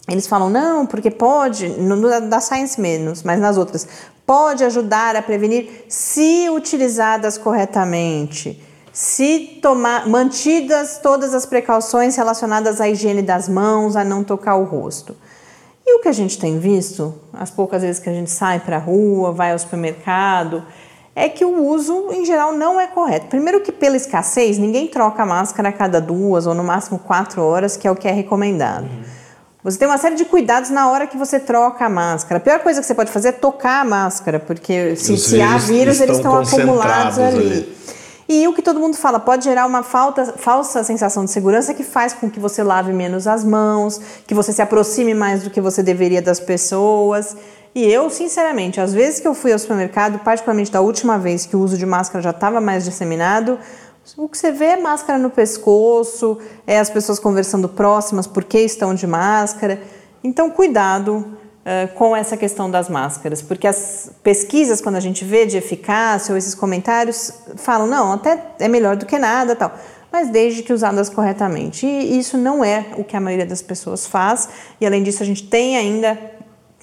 eles 0.08 0.26
falam, 0.26 0.50
não, 0.50 0.86
porque 0.86 1.10
pode, 1.10 1.68
no, 1.68 2.20
da 2.28 2.40
Science 2.40 2.78
menos, 2.80 3.22
mas 3.22 3.40
nas 3.40 3.56
outras, 3.56 3.88
pode 4.26 4.62
ajudar 4.64 5.16
a 5.16 5.22
prevenir 5.22 5.86
se 5.88 6.48
utilizadas 6.50 7.38
corretamente, 7.38 8.62
se 8.92 9.58
tomar, 9.62 10.06
mantidas 10.06 10.98
todas 11.02 11.34
as 11.34 11.46
precauções 11.46 12.16
relacionadas 12.16 12.80
à 12.80 12.88
higiene 12.88 13.22
das 13.22 13.48
mãos, 13.48 13.96
a 13.96 14.04
não 14.04 14.22
tocar 14.22 14.56
o 14.56 14.64
rosto. 14.64 15.16
E 15.86 15.98
o 15.98 16.00
que 16.00 16.08
a 16.08 16.12
gente 16.12 16.38
tem 16.38 16.58
visto, 16.58 17.14
as 17.32 17.50
poucas 17.50 17.82
vezes 17.82 18.00
que 18.00 18.08
a 18.08 18.12
gente 18.12 18.30
sai 18.30 18.60
para 18.60 18.76
a 18.76 18.80
rua, 18.80 19.32
vai 19.32 19.52
ao 19.52 19.58
supermercado, 19.58 20.62
é 21.16 21.28
que 21.28 21.44
o 21.44 21.64
uso, 21.64 22.10
em 22.12 22.24
geral, 22.24 22.52
não 22.52 22.80
é 22.80 22.86
correto. 22.86 23.26
Primeiro 23.26 23.60
que 23.60 23.70
pela 23.70 23.96
escassez, 23.96 24.58
ninguém 24.58 24.86
troca 24.86 25.24
máscara 25.24 25.68
a 25.68 25.72
cada 25.72 26.00
duas 26.00 26.46
ou 26.46 26.54
no 26.54 26.64
máximo 26.64 26.98
quatro 26.98 27.42
horas, 27.42 27.76
que 27.76 27.86
é 27.86 27.90
o 27.90 27.96
que 27.96 28.08
é 28.08 28.12
recomendado. 28.12 28.84
Uhum. 28.84 29.23
Você 29.64 29.78
tem 29.78 29.88
uma 29.88 29.96
série 29.96 30.14
de 30.14 30.26
cuidados 30.26 30.68
na 30.68 30.90
hora 30.90 31.06
que 31.06 31.16
você 31.16 31.40
troca 31.40 31.86
a 31.86 31.88
máscara. 31.88 32.36
A 32.36 32.40
pior 32.40 32.58
coisa 32.58 32.82
que 32.82 32.86
você 32.86 32.94
pode 32.94 33.10
fazer 33.10 33.28
é 33.28 33.32
tocar 33.32 33.80
a 33.80 33.84
máscara, 33.84 34.38
porque 34.38 34.94
se, 34.94 35.16
se 35.16 35.40
há 35.40 35.56
vírus, 35.56 36.02
eles 36.02 36.18
estão 36.18 36.38
acumulados 36.38 37.18
ali. 37.18 37.38
ali. 37.38 37.76
E 38.28 38.46
o 38.46 38.52
que 38.52 38.60
todo 38.60 38.78
mundo 38.78 38.94
fala, 38.94 39.18
pode 39.18 39.44
gerar 39.44 39.66
uma 39.66 39.82
falta, 39.82 40.34
falsa 40.36 40.84
sensação 40.84 41.24
de 41.24 41.30
segurança 41.30 41.72
que 41.72 41.82
faz 41.82 42.12
com 42.12 42.30
que 42.30 42.38
você 42.38 42.62
lave 42.62 42.92
menos 42.92 43.26
as 43.26 43.42
mãos, 43.42 43.98
que 44.26 44.34
você 44.34 44.52
se 44.52 44.60
aproxime 44.60 45.14
mais 45.14 45.42
do 45.42 45.50
que 45.50 45.62
você 45.62 45.82
deveria 45.82 46.20
das 46.20 46.40
pessoas. 46.40 47.34
E 47.74 47.84
eu, 47.90 48.10
sinceramente, 48.10 48.82
às 48.82 48.92
vezes 48.92 49.18
que 49.18 49.26
eu 49.26 49.34
fui 49.34 49.50
ao 49.50 49.58
supermercado, 49.58 50.18
particularmente 50.18 50.70
da 50.70 50.82
última 50.82 51.18
vez 51.18 51.46
que 51.46 51.56
o 51.56 51.60
uso 51.60 51.78
de 51.78 51.86
máscara 51.86 52.22
já 52.22 52.30
estava 52.30 52.60
mais 52.60 52.84
disseminado, 52.84 53.58
o 54.16 54.28
que 54.28 54.36
você 54.36 54.52
vê 54.52 54.66
é 54.66 54.76
máscara 54.76 55.18
no 55.18 55.30
pescoço, 55.30 56.38
é 56.66 56.78
as 56.78 56.90
pessoas 56.90 57.18
conversando 57.18 57.68
próximas 57.68 58.26
porque 58.26 58.58
estão 58.60 58.94
de 58.94 59.06
máscara. 59.06 59.80
Então, 60.22 60.50
cuidado 60.50 61.16
uh, 61.18 61.94
com 61.94 62.14
essa 62.14 62.36
questão 62.36 62.70
das 62.70 62.88
máscaras, 62.88 63.40
porque 63.40 63.66
as 63.66 64.10
pesquisas, 64.22 64.80
quando 64.80 64.96
a 64.96 65.00
gente 65.00 65.24
vê 65.24 65.46
de 65.46 65.56
eficácia 65.56 66.32
ou 66.32 66.38
esses 66.38 66.54
comentários, 66.54 67.32
falam, 67.56 67.86
não, 67.86 68.12
até 68.12 68.38
é 68.58 68.68
melhor 68.68 68.96
do 68.96 69.06
que 69.06 69.18
nada 69.18 69.56
tal 69.56 69.72
mas 70.12 70.28
desde 70.28 70.62
que 70.62 70.72
usadas 70.72 71.08
corretamente. 71.08 71.84
E 71.84 72.16
isso 72.16 72.38
não 72.38 72.64
é 72.64 72.86
o 72.96 73.02
que 73.02 73.16
a 73.16 73.20
maioria 73.20 73.44
das 73.44 73.60
pessoas 73.60 74.06
faz, 74.06 74.48
e 74.80 74.86
além 74.86 75.02
disso, 75.02 75.24
a 75.24 75.26
gente 75.26 75.42
tem 75.48 75.76
ainda 75.76 76.16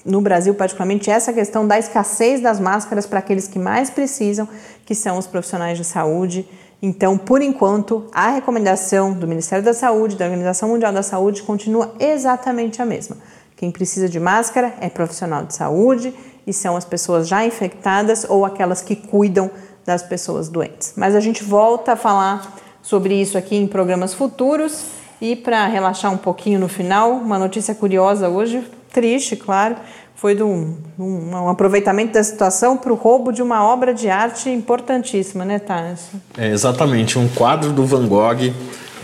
no 0.04 0.20
Brasil, 0.20 0.54
particularmente, 0.54 1.10
essa 1.10 1.32
questão 1.32 1.66
da 1.66 1.78
escassez 1.78 2.42
das 2.42 2.60
máscaras 2.60 3.06
para 3.06 3.20
aqueles 3.20 3.48
que 3.48 3.58
mais 3.58 3.88
precisam, 3.88 4.46
que 4.84 4.94
são 4.94 5.16
os 5.16 5.26
profissionais 5.26 5.78
de 5.78 5.84
saúde. 5.84 6.46
Então, 6.84 7.16
por 7.16 7.40
enquanto, 7.40 8.08
a 8.12 8.30
recomendação 8.30 9.12
do 9.12 9.28
Ministério 9.28 9.64
da 9.64 9.72
Saúde, 9.72 10.16
da 10.16 10.24
Organização 10.24 10.68
Mundial 10.68 10.92
da 10.92 11.04
Saúde, 11.04 11.44
continua 11.44 11.94
exatamente 12.00 12.82
a 12.82 12.84
mesma. 12.84 13.16
Quem 13.56 13.70
precisa 13.70 14.08
de 14.08 14.18
máscara 14.18 14.74
é 14.80 14.90
profissional 14.90 15.44
de 15.44 15.54
saúde 15.54 16.12
e 16.44 16.52
são 16.52 16.76
as 16.76 16.84
pessoas 16.84 17.28
já 17.28 17.46
infectadas 17.46 18.26
ou 18.28 18.44
aquelas 18.44 18.82
que 18.82 18.96
cuidam 18.96 19.48
das 19.86 20.02
pessoas 20.02 20.48
doentes. 20.48 20.94
Mas 20.96 21.14
a 21.14 21.20
gente 21.20 21.44
volta 21.44 21.92
a 21.92 21.96
falar 21.96 22.56
sobre 22.82 23.14
isso 23.14 23.38
aqui 23.38 23.54
em 23.54 23.68
programas 23.68 24.12
futuros. 24.12 24.86
E 25.20 25.36
para 25.36 25.64
relaxar 25.66 26.12
um 26.12 26.18
pouquinho 26.18 26.58
no 26.58 26.68
final, 26.68 27.12
uma 27.12 27.38
notícia 27.38 27.76
curiosa 27.76 28.28
hoje 28.28 28.68
triste, 28.92 29.36
claro, 29.36 29.76
foi 30.14 30.34
de 30.34 30.42
um, 30.42 30.76
um, 30.98 31.30
um 31.30 31.48
aproveitamento 31.48 32.12
da 32.12 32.22
situação 32.22 32.76
para 32.76 32.92
o 32.92 32.96
roubo 32.96 33.32
de 33.32 33.42
uma 33.42 33.64
obra 33.64 33.92
de 33.92 34.08
arte 34.08 34.48
importantíssima, 34.48 35.44
né, 35.44 35.58
Tarso? 35.58 36.10
É, 36.36 36.50
exatamente, 36.50 37.18
um 37.18 37.28
quadro 37.28 37.72
do 37.72 37.84
Van 37.84 38.06
Gogh, 38.06 38.52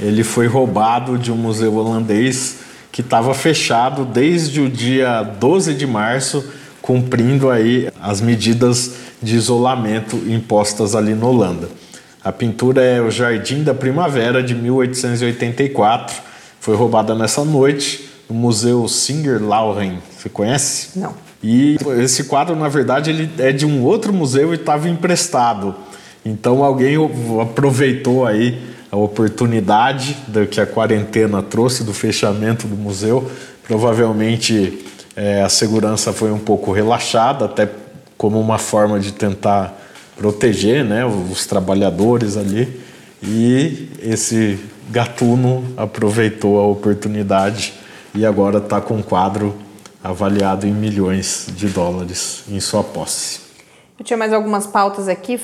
ele 0.00 0.22
foi 0.22 0.46
roubado 0.46 1.18
de 1.18 1.32
um 1.32 1.36
museu 1.36 1.74
holandês 1.74 2.58
que 2.92 3.00
estava 3.00 3.34
fechado 3.34 4.04
desde 4.04 4.60
o 4.60 4.68
dia 4.68 5.22
12 5.22 5.74
de 5.74 5.86
março, 5.86 6.44
cumprindo 6.80 7.50
aí 7.50 7.90
as 8.00 8.20
medidas 8.20 8.94
de 9.22 9.36
isolamento 9.36 10.16
impostas 10.28 10.94
ali 10.94 11.14
na 11.14 11.26
Holanda. 11.26 11.68
A 12.24 12.32
pintura 12.32 12.82
é 12.82 13.00
o 13.00 13.10
Jardim 13.10 13.62
da 13.62 13.74
Primavera 13.74 14.42
de 14.42 14.54
1884, 14.54 16.16
foi 16.60 16.76
roubada 16.76 17.14
nessa 17.14 17.44
noite 17.44 18.08
no 18.28 18.34
Museu 18.34 18.86
Singer 18.88 19.42
Lauren. 19.42 19.98
Você 20.16 20.28
conhece? 20.28 20.98
Não. 20.98 21.14
E 21.42 21.76
esse 22.02 22.24
quadro, 22.24 22.56
na 22.56 22.68
verdade, 22.68 23.10
ele 23.10 23.30
é 23.38 23.52
de 23.52 23.64
um 23.64 23.84
outro 23.84 24.12
museu 24.12 24.52
e 24.52 24.56
estava 24.56 24.88
emprestado. 24.88 25.74
Então 26.24 26.64
alguém 26.64 26.96
aproveitou 27.40 28.26
aí 28.26 28.60
a 28.90 28.96
oportunidade 28.96 30.16
que 30.50 30.60
a 30.60 30.66
quarentena 30.66 31.42
trouxe 31.42 31.84
do 31.84 31.94
fechamento 31.94 32.66
do 32.66 32.76
museu. 32.76 33.30
Provavelmente 33.62 34.84
é, 35.14 35.42
a 35.42 35.48
segurança 35.48 36.12
foi 36.12 36.32
um 36.32 36.38
pouco 36.38 36.72
relaxada, 36.72 37.44
até 37.44 37.68
como 38.16 38.40
uma 38.40 38.58
forma 38.58 38.98
de 38.98 39.12
tentar 39.12 39.78
proteger 40.16 40.84
né, 40.84 41.04
os 41.04 41.46
trabalhadores 41.46 42.36
ali. 42.36 42.80
E 43.22 43.88
esse 44.02 44.58
gatuno 44.90 45.64
aproveitou 45.76 46.58
a 46.58 46.66
oportunidade 46.66 47.74
e 48.14 48.24
agora 48.24 48.58
está 48.58 48.80
com 48.80 48.94
um 48.94 49.02
quadro 49.02 49.54
avaliado 50.02 50.66
em 50.66 50.72
milhões 50.72 51.46
de 51.48 51.68
dólares 51.68 52.44
em 52.48 52.60
sua 52.60 52.82
posse. 52.82 53.40
Eu 53.98 54.04
tinha 54.04 54.16
mais 54.16 54.32
algumas 54.32 54.66
pautas 54.66 55.08
aqui, 55.08 55.40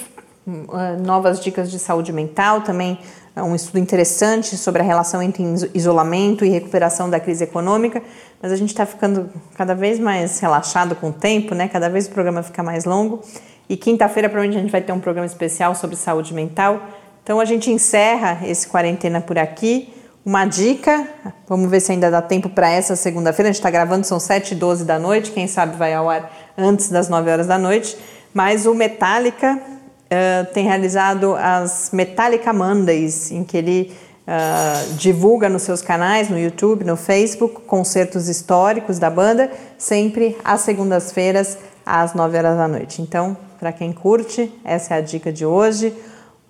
uh, 0.46 1.02
novas 1.04 1.40
dicas 1.40 1.70
de 1.70 1.78
saúde 1.78 2.12
mental, 2.12 2.60
também 2.60 2.98
uh, 3.36 3.42
um 3.42 3.54
estudo 3.54 3.78
interessante 3.78 4.56
sobre 4.56 4.80
a 4.80 4.84
relação 4.84 5.22
entre 5.22 5.42
isolamento 5.74 6.44
e 6.44 6.48
recuperação 6.48 7.10
da 7.10 7.18
crise 7.18 7.44
econômica, 7.44 8.02
mas 8.40 8.52
a 8.52 8.56
gente 8.56 8.70
está 8.70 8.86
ficando 8.86 9.28
cada 9.56 9.74
vez 9.74 9.98
mais 9.98 10.38
relaxado 10.38 10.94
com 10.94 11.08
o 11.08 11.12
tempo, 11.12 11.54
né? 11.54 11.68
cada 11.68 11.88
vez 11.88 12.06
o 12.06 12.10
programa 12.10 12.42
fica 12.42 12.62
mais 12.62 12.84
longo. 12.84 13.22
E 13.68 13.76
quinta-feira, 13.76 14.28
provavelmente, 14.28 14.58
a 14.58 14.62
gente 14.62 14.70
vai 14.70 14.82
ter 14.82 14.92
um 14.92 15.00
programa 15.00 15.26
especial 15.26 15.74
sobre 15.74 15.96
saúde 15.96 16.34
mental. 16.34 16.82
Então, 17.22 17.40
a 17.40 17.46
gente 17.46 17.70
encerra 17.70 18.46
esse 18.46 18.68
quarentena 18.68 19.20
por 19.22 19.38
aqui 19.38 19.93
uma 20.24 20.46
dica. 20.46 21.06
Vamos 21.46 21.70
ver 21.70 21.80
se 21.80 21.92
ainda 21.92 22.10
dá 22.10 22.22
tempo 22.22 22.48
para 22.48 22.70
essa 22.70 22.96
segunda-feira. 22.96 23.48
A 23.48 23.52
gente 23.52 23.60
está 23.60 23.70
gravando, 23.70 24.06
são 24.06 24.18
7 24.18 24.52
e 24.52 24.54
12 24.54 24.84
da 24.84 24.98
noite. 24.98 25.30
Quem 25.30 25.46
sabe 25.46 25.76
vai 25.76 25.92
ao 25.92 26.08
ar 26.08 26.32
antes 26.56 26.88
das 26.88 27.08
9 27.08 27.30
horas 27.30 27.46
da 27.46 27.58
noite. 27.58 27.96
Mas 28.32 28.66
o 28.66 28.74
Metallica 28.74 29.58
uh, 29.58 30.52
tem 30.52 30.64
realizado 30.64 31.34
as 31.34 31.90
Metallica 31.92 32.52
Mondays, 32.52 33.30
em 33.30 33.44
que 33.44 33.56
ele 33.56 33.94
uh, 34.26 34.94
divulga 34.94 35.48
nos 35.48 35.62
seus 35.62 35.82
canais, 35.82 36.30
no 36.30 36.38
YouTube, 36.38 36.84
no 36.84 36.96
Facebook, 36.96 37.62
concertos 37.62 38.28
históricos 38.28 38.98
da 38.98 39.10
banda, 39.10 39.50
sempre 39.76 40.36
às 40.42 40.62
segundas-feiras, 40.62 41.58
às 41.84 42.14
9 42.14 42.38
horas 42.38 42.56
da 42.56 42.66
noite. 42.66 43.02
Então, 43.02 43.36
para 43.60 43.72
quem 43.72 43.92
curte, 43.92 44.52
essa 44.64 44.94
é 44.94 44.98
a 44.98 45.00
dica 45.00 45.30
de 45.30 45.44
hoje. 45.44 45.94